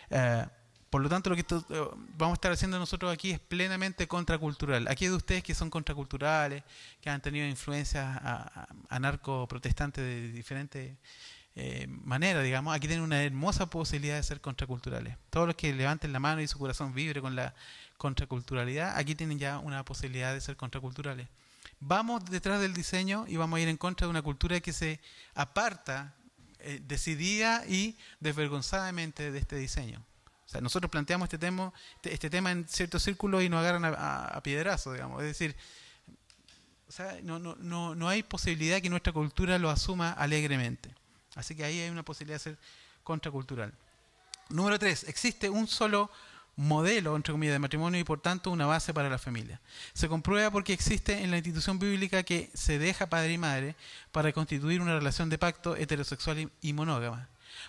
[0.09, 0.45] Eh,
[0.89, 1.85] por lo tanto, lo que eh,
[2.17, 4.87] vamos a estar haciendo nosotros aquí es plenamente contracultural.
[4.87, 6.63] Aquí de ustedes que son contraculturales,
[7.01, 8.19] que han tenido influencias
[8.89, 10.95] anarco-protestantes de diferentes
[11.55, 15.17] eh, maneras, digamos, aquí tienen una hermosa posibilidad de ser contraculturales.
[15.29, 17.53] Todos los que levanten la mano y su corazón vibre con la
[17.97, 21.27] contraculturalidad, aquí tienen ya una posibilidad de ser contraculturales.
[21.79, 24.99] Vamos detrás del diseño y vamos a ir en contra de una cultura que se
[25.35, 26.13] aparta
[26.59, 30.03] eh, decidida y desvergonzadamente de este diseño.
[30.47, 33.83] O sea, nosotros planteamos este tema, este, este tema en cierto círculo y nos agarran
[33.85, 35.21] a, piedrazo, digamos.
[35.21, 35.55] Es decir,
[36.87, 40.95] o sea, no, no, no, no hay posibilidad que nuestra cultura lo asuma alegremente.
[41.35, 42.57] Así que ahí hay una posibilidad de ser
[43.03, 43.73] contracultural.
[44.49, 46.09] Número tres, existe un solo
[46.55, 49.59] modelo, entre comillas, de matrimonio y por tanto una base para la familia.
[49.93, 53.75] Se comprueba porque existe en la institución bíblica que se deja padre y madre
[54.13, 57.27] para constituir una relación de pacto heterosexual y monógama.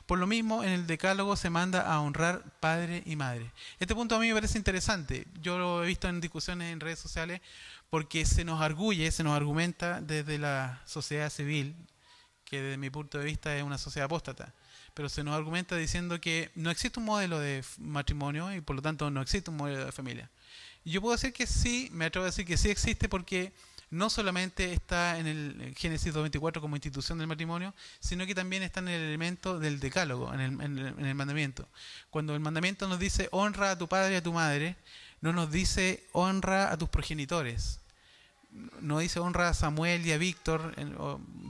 [0.09, 3.53] Por lo mismo, en el decálogo se manda a honrar padre y madre.
[3.79, 5.27] Este punto a mí me parece interesante.
[5.43, 7.43] Yo lo he visto en discusiones en redes sociales
[7.91, 11.77] porque se nos arguye, se nos argumenta desde la sociedad civil,
[12.47, 14.55] que desde mi punto de vista es una sociedad apóstata,
[14.95, 18.81] pero se nos argumenta diciendo que no existe un modelo de matrimonio y por lo
[18.81, 20.31] tanto no existe un modelo de familia.
[20.87, 23.53] Yo puedo decir que sí, me atrevo a decir que sí existe porque
[23.91, 28.81] no solamente está en el Génesis 2.24 como institución del matrimonio, sino que también está
[28.81, 31.69] en el elemento del decálogo, en el, mandamiento.
[32.11, 34.77] Cuando el mandamiento nos dice honra a tu padre y a tu madre,
[35.21, 37.81] no nos dice honra a tus progenitores.
[38.81, 40.75] No dice honra a Samuel y a Víctor,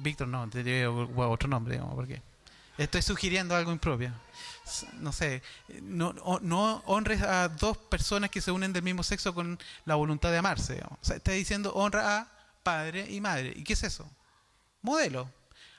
[0.03, 2.23] Víctor no, te otro nombre, digamos, porque
[2.79, 4.13] estoy sugiriendo algo impropio.
[4.95, 5.43] No sé,
[5.83, 10.39] no, honres a dos personas que se unen del mismo sexo con la voluntad de
[10.39, 10.81] amarse.
[10.85, 12.29] O sea, está diciendo honra a
[12.63, 13.53] padre y madre.
[13.57, 14.09] ¿Y qué es eso?
[14.83, 15.31] Modelo.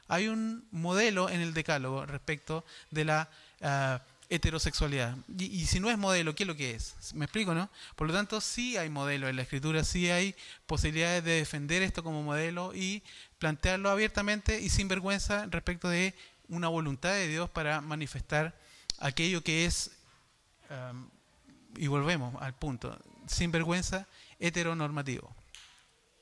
[0.08, 3.30] Hay un modelo en el decálogo respecto de la
[3.62, 5.16] ah, heterosexualidad.
[5.38, 6.96] Y, y, si no es modelo, ¿qué es lo que es?
[7.14, 7.70] ¿Me explico, no?
[7.96, 10.36] Por lo tanto, sí hay modelo en la escritura, sí hay
[10.66, 13.04] posibilidades de defender esto como modelo y
[13.38, 16.16] plantearlo abiertamente y sin vergüenza respecto de
[16.50, 18.58] una voluntad de Dios para manifestar
[19.00, 19.92] aquello que es,
[20.70, 21.10] um,
[21.78, 22.98] y volvemos al punto,
[23.28, 24.08] sin vergüenza,
[24.40, 25.34] heteronormativo.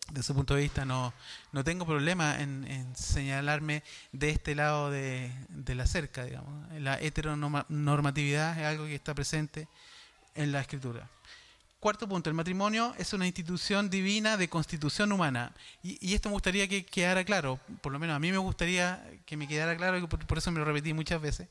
[0.08, 1.14] Desde ese punto de vista no,
[1.52, 3.84] no tengo problema en, señalarme
[4.14, 6.72] de este lado de, de, la cerca, digamos.
[6.80, 9.68] La heteronormatividad es algo que está presente
[10.34, 11.10] en la escritura.
[11.80, 15.54] Cuarto punto, el matrimonio es una institución divina de constitución humana.
[15.84, 19.38] Y, esto me gustaría que quedara claro, por lo menos a mí me gustaría que
[19.38, 21.48] me quedara claro, y por, eso me lo repetí muchas veces,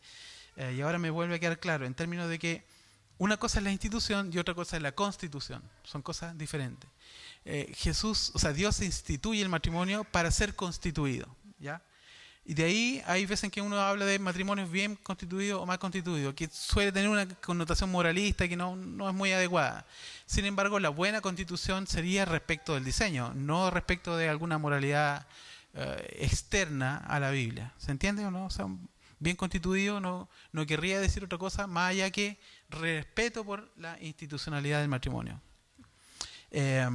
[0.57, 2.65] eh, y ahora me vuelve a quedar claro, en términos de que
[3.19, 5.63] una cosa es la institución y otra cosa es la constitución.
[5.85, 6.91] Son cosas diferentes.
[7.45, 11.29] Eh, Jesús, o sea, Dios instituye el matrimonio para ser constituido.
[11.59, 11.81] ¿ya?
[12.49, 15.81] Y de ahí hay veces en que uno habla de matrimonios bien constituidos o mal
[15.81, 19.85] constituidos, que suele tener una connotación moralista que no, no, es muy adecuada.
[20.27, 25.27] Sin embargo, la buena constitución sería respecto del diseño, no respecto de alguna moralidad
[25.75, 27.73] eh, externa a la Biblia.
[27.79, 28.47] ¿Se entiende o no?
[28.47, 28.67] O sea,
[29.19, 32.39] bien constituido no, no querría decir otra cosa más allá que
[32.71, 35.41] respeto por la institucionalidad del matrimonio.
[36.53, 36.89] Eh,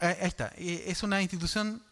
[0.00, 1.84] ahí está, es una institución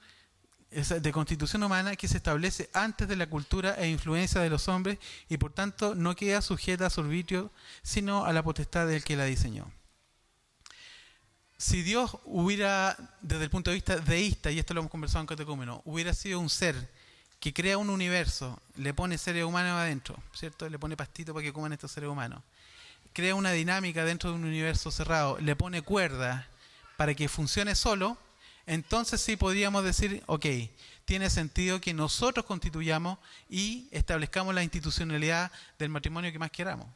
[0.71, 4.99] de constitución humana que se establece antes de la cultura e influencia de los hombres
[5.29, 7.51] y por tanto no queda sujeta a su arbitrio,
[7.83, 9.71] sino a la potestad del que la diseñó.
[11.57, 15.27] Si Dios hubiera, desde el punto de vista deísta, y esto lo hemos conversado en
[15.27, 16.89] Catecúmeno, hubiera sido un ser
[17.41, 20.69] que crea un universo, le pone seres humanos adentro, ¿cierto?
[20.69, 22.43] Le pone pastito para que coman estos seres humanos.
[23.13, 26.47] Crea una dinámica dentro de un universo cerrado, le pone cuerda
[26.97, 28.19] para que funcione solo,
[28.69, 30.45] entonces sí podríamos decir, ok,
[31.07, 33.19] tiene sentido que nosotros constituyamos
[33.49, 36.87] y establezcamos la institucionalidad del matrimonio que más queramos.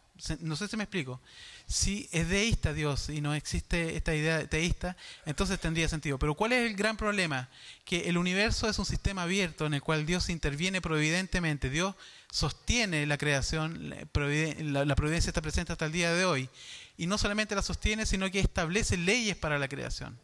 [0.40, 1.18] No sé si me explico.
[1.66, 6.18] Si es deísta Dios y no existe esta idea teísta, entonces tendría sentido.
[6.18, 7.48] Pero ¿cuál es el gran problema?
[7.86, 11.70] Que el universo es un sistema abierto en el cual Dios interviene providentemente.
[11.70, 11.94] Dios
[12.30, 16.50] sostiene la creación, la providencia está presente hasta el día de hoy.
[16.98, 20.18] Y no solamente la sostiene, sino que establece leyes para la creación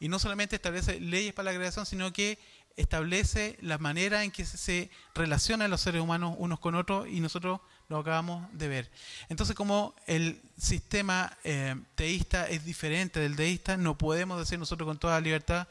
[0.00, 2.38] y no solamente establece leyes para la creación, sino que
[2.76, 7.60] establece la manera en que se relacionan los seres humanos unos con otros y nosotros
[7.88, 8.90] lo acabamos de ver.
[9.28, 14.98] Entonces, como el sistema eh, teísta es diferente del deísta, no podemos decir nosotros con
[14.98, 15.68] toda libertad,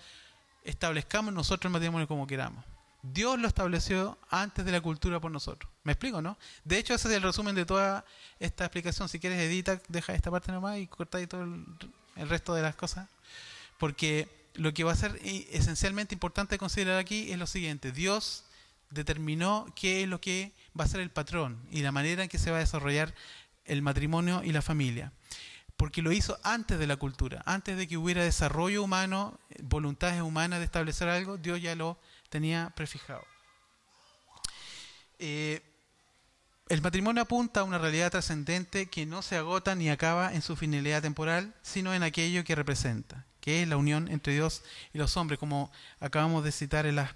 [0.63, 2.63] establezcamos nosotros el matrimonio como queramos.
[3.01, 5.69] Dios lo estableció antes de la cultura por nosotros.
[5.83, 6.37] ¿Me explico, no?
[6.63, 8.05] De hecho, ese es el resumen de toda
[8.39, 9.09] esta explicación.
[9.09, 12.75] Si quieres, edita, deja esta parte nomás y corta ahí todo el resto de las
[12.75, 13.09] cosas.
[13.83, 15.19] Porque lo que va a ser
[15.51, 17.91] esencialmente importante considerar aquí es lo siguiente.
[17.91, 18.45] Dios
[18.91, 22.37] determinó qué es lo que va a ser el patrón y la manera en que
[22.37, 23.13] se va a desarrollar
[23.65, 25.11] el matrimonio y la familia.
[25.75, 30.59] Porque lo hizo antes de la cultura, antes de que hubiera desarrollo humano, voluntades humanas
[30.59, 31.99] de establecer algo, Dios ya lo
[32.29, 33.25] tenía prefijado.
[35.19, 35.61] Eh,
[36.69, 40.55] el matrimonio apunta a una realidad trascendente que no se agota ni acaba en su
[40.55, 44.63] finalidad temporal, sino en aquello que representa, que es la unión entre Dios
[44.93, 47.09] y los hombres, como acabamos de citar en los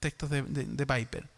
[0.00, 1.28] textos de, Piper.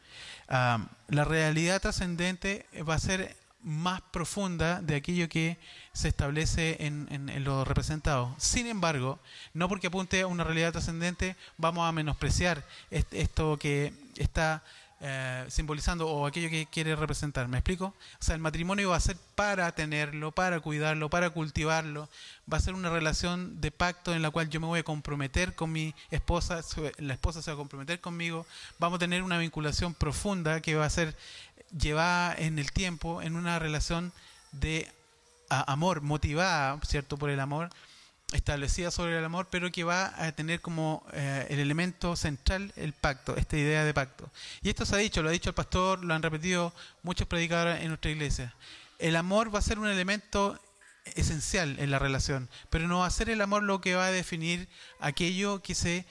[0.48, 5.58] Ah, la realidad trascendente va a ser más profunda de aquello que
[5.92, 8.32] se establece en, en, lo representado.
[8.38, 9.18] Sin embargo,
[9.54, 14.62] no porque apunte a una realidad trascendente vamos a menospreciar esto que está
[15.00, 17.46] eh, simbolizando o aquello que quiere representar.
[17.46, 17.94] ¿Me explico?
[18.20, 22.08] O sea, el matrimonio va a ser para tenerlo, para cuidarlo, para cultivarlo.
[22.52, 25.54] Va a ser una relación de pacto en la cual yo me voy a comprometer
[25.54, 26.62] con mi esposa,
[26.98, 28.44] la esposa se va a comprometer conmigo.
[28.80, 31.16] Vamos a tener una vinculación profunda que va a ser
[31.78, 34.12] llevada en el tiempo en una relación
[34.50, 34.90] de
[35.48, 37.16] amor, motivada, ¿cierto?
[37.16, 37.70] Por el amor
[38.32, 42.92] establecida sobre el amor, pero que va a tener como eh, el elemento central el
[42.92, 44.30] pacto, esta idea de pacto.
[44.62, 47.80] Y esto se ha dicho, lo ha dicho el pastor, lo han repetido muchos predicadores
[47.80, 48.54] en nuestra iglesia.
[48.98, 50.58] El amor va a ser un elemento
[51.14, 54.12] esencial en la relación, pero no va a ser el amor lo que va a
[54.12, 54.68] definir
[55.00, 56.04] aquello que se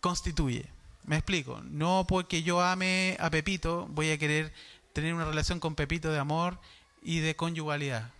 [0.00, 0.66] constituye.
[1.04, 4.52] Me explico, no porque yo ame a Pepito voy a querer
[4.92, 6.58] tener una relación con Pepito de amor
[7.02, 8.10] y de conyugalidad.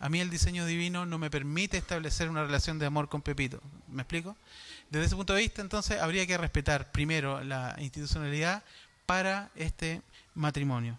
[0.00, 3.60] A mí el diseño divino no me permite establecer una relación de amor con Pepito.
[3.88, 4.36] ¿Me explico?
[4.90, 8.62] Desde ese punto de vista, entonces, habría que respetar primero la institucionalidad
[9.06, 10.02] para este
[10.34, 10.98] matrimonio.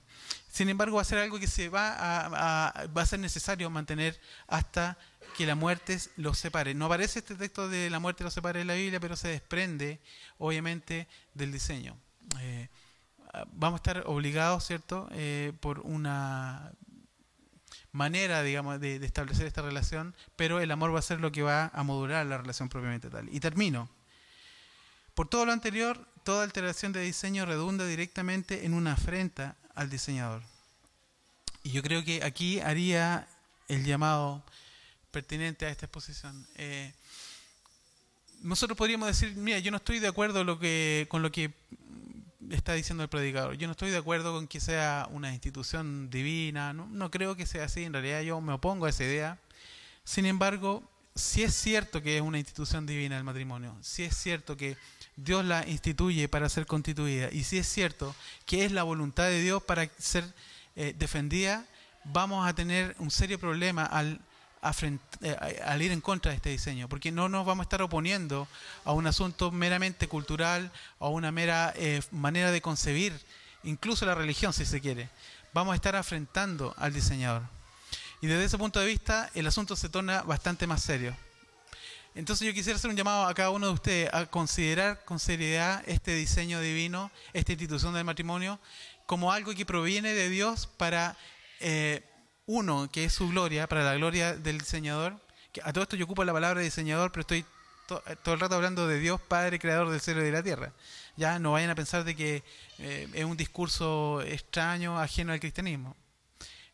[0.52, 4.20] Sin embargo, va a ser algo que se va a, va a ser necesario mantener
[4.48, 4.98] hasta
[5.38, 6.74] que la muerte los separe.
[6.74, 10.00] No aparece este texto de la muerte los separe en la Biblia, pero se desprende,
[10.38, 11.96] obviamente, del diseño.
[12.42, 12.68] Eh,
[13.54, 16.72] vamos a estar obligados, ¿cierto?, eh, por una
[17.92, 21.72] manera, digamos, de, establecer esta relación, pero el amor va a ser lo que va
[21.74, 23.34] a modular la relación propiamente tal.
[23.34, 23.90] Y termino.
[25.16, 30.42] Por todo lo anterior, toda alteración de diseño redunda directamente en una afrenta al diseñador.
[31.64, 33.28] Y yo creo que aquí haría
[33.68, 34.44] el llamado
[35.12, 36.48] pertinente a esta exposición.
[36.56, 36.94] Eh,
[38.42, 41.54] nosotros podríamos decir, mira, yo no estoy de acuerdo lo que, con lo que
[42.50, 43.56] está diciendo el predicador.
[43.58, 47.66] Yo no estoy de acuerdo con que sea una institución divina, no, creo que sea
[47.66, 49.40] así, en realidad yo me opongo a esa idea.
[50.04, 50.84] Sin embargo,
[51.16, 54.78] si es cierto que es una institución divina el matrimonio, si es cierto que
[55.16, 59.42] Dios la instituye para ser constituida y si es cierto que es la voluntad de
[59.42, 60.24] Dios para ser
[60.76, 61.66] eh, defendida,
[62.06, 64.22] vamos a tener un serio problema al
[64.62, 68.48] al ir en contra de este diseño, porque no nos vamos a estar oponiendo
[68.84, 73.20] a un asunto meramente cultural, a una mera eh, manera de concebir,
[73.64, 75.10] incluso la religión si se quiere.
[75.54, 77.44] Vamos a estar afrentando al diseñador.
[78.22, 81.16] Y desde ese punto de vista el asunto se torna bastante más serio.
[82.16, 85.84] Entonces yo quisiera hacer un llamado a cada uno de ustedes a considerar con seriedad
[85.88, 88.60] este diseño divino, esta institución del matrimonio,
[89.06, 91.16] como algo que proviene de Dios para
[91.60, 92.04] eh,
[92.50, 95.20] uno, que es su gloria, para la gloria del diseñador.
[95.54, 97.46] Que a todo esto yo ocupo la palabra diseñador, pero estoy
[97.88, 100.74] to- todo el rato hablando de Dios, Padre, Creador del cielo y de la tierra.
[101.16, 102.44] Ya no vayan a pensar de que
[102.80, 105.96] eh, es un discurso extraño, ajeno al cristianismo.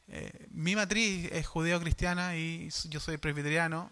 [0.07, 3.89] Eh, mi matriz es judeo-cristiana y yo soy presbiteriano,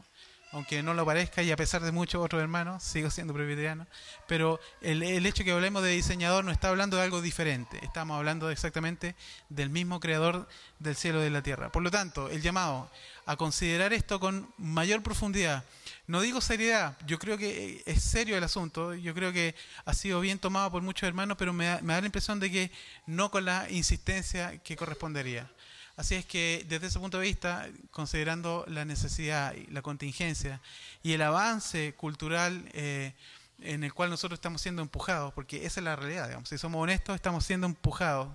[0.53, 3.87] aunque no lo parezca y a pesar de muchos otros hermanos, sigo siendo presbiteriano.
[4.27, 8.17] Pero el, el hecho que hablemos de diseñador no está hablando de algo diferente, estamos
[8.17, 9.15] hablando exactamente
[9.49, 10.47] del mismo creador
[10.79, 11.71] del cielo y de la tierra.
[11.71, 12.89] Por lo tanto, el llamado
[13.25, 15.63] a considerar esto con mayor profundidad.
[16.07, 19.55] No digo seriedad, yo creo que es serio el asunto, yo creo que
[19.85, 22.51] ha sido bien tomado por muchos hermanos, pero me da, me da la impresión de
[22.51, 22.71] que
[23.05, 25.49] no con la insistencia que correspondería.
[25.95, 30.59] Así es que desde ese punto de vista, considerando la necesidad la contingencia
[31.03, 33.13] y el avance cultural eh,
[33.59, 36.81] en el cual nosotros estamos siendo empujados, porque esa es la realidad, digamos, si somos
[36.81, 38.29] honestos, estamos siendo empujados.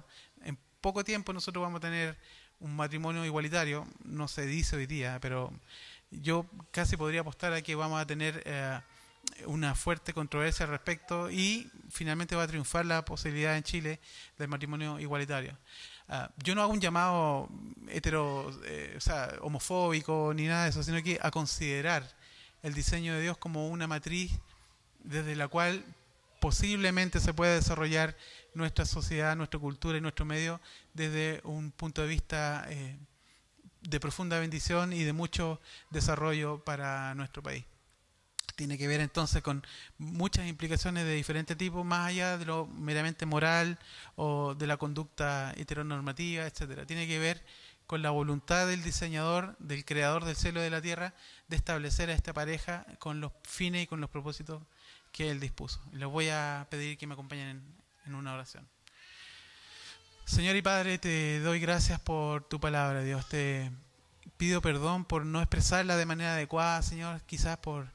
[0.44, 2.16] En poco tiempo nosotros vamos a tener
[2.60, 5.52] un matrimonio igualitario, no se dice hoy día, pero
[6.10, 8.80] yo casi podría apostar a que vamos a tener eh,
[9.46, 14.00] una fuerte controversia al respecto y finalmente va a triunfar la posibilidad en Chile
[14.38, 15.56] del matrimonio igualitario.
[16.08, 17.50] Ah, yo no hago un llamado
[17.88, 22.08] hetero, eh, o sea, homofóbico ni nada de eso, sino que a considerar
[22.62, 24.32] el diseño de Dios como una matriz
[25.04, 25.84] desde la cual
[26.40, 28.16] posiblemente se puede desarrollar
[28.54, 30.60] nuestra sociedad, nuestra cultura y nuestro medio
[30.94, 32.96] desde un punto de vista eh,
[33.82, 35.60] de profunda bendición y de mucho
[35.90, 37.64] desarrollo para nuestro país.
[38.58, 39.64] Tiene que ver entonces con
[39.98, 43.78] muchas implicaciones de diferente tipo, más allá de lo meramente moral
[44.16, 46.84] o de la conducta heteronormativa, etcétera.
[46.84, 47.44] Tiene que ver
[47.86, 51.14] con la voluntad del diseñador, del creador del cielo y de la tierra,
[51.46, 54.60] de establecer a esta pareja con los fines y con los propósitos
[55.12, 55.80] que él dispuso.
[55.92, 57.62] Les voy a pedir que me acompañen en,
[58.06, 58.66] en una oración.
[60.24, 63.24] Señor y Padre, te doy gracias por tu palabra, Dios.
[63.28, 63.70] Te
[64.36, 67.86] pido perdón por no expresarla de manera adecuada, Señor, quizás por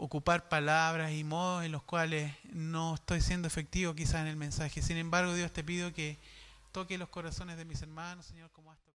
[0.00, 4.80] ocupar palabras y modos en los cuales no estoy siendo efectivo quizás en el mensaje.
[4.80, 6.18] Sin embargo, Dios, te pido que
[6.72, 8.88] toque los corazones de mis hermanos, Señor, como has tocado.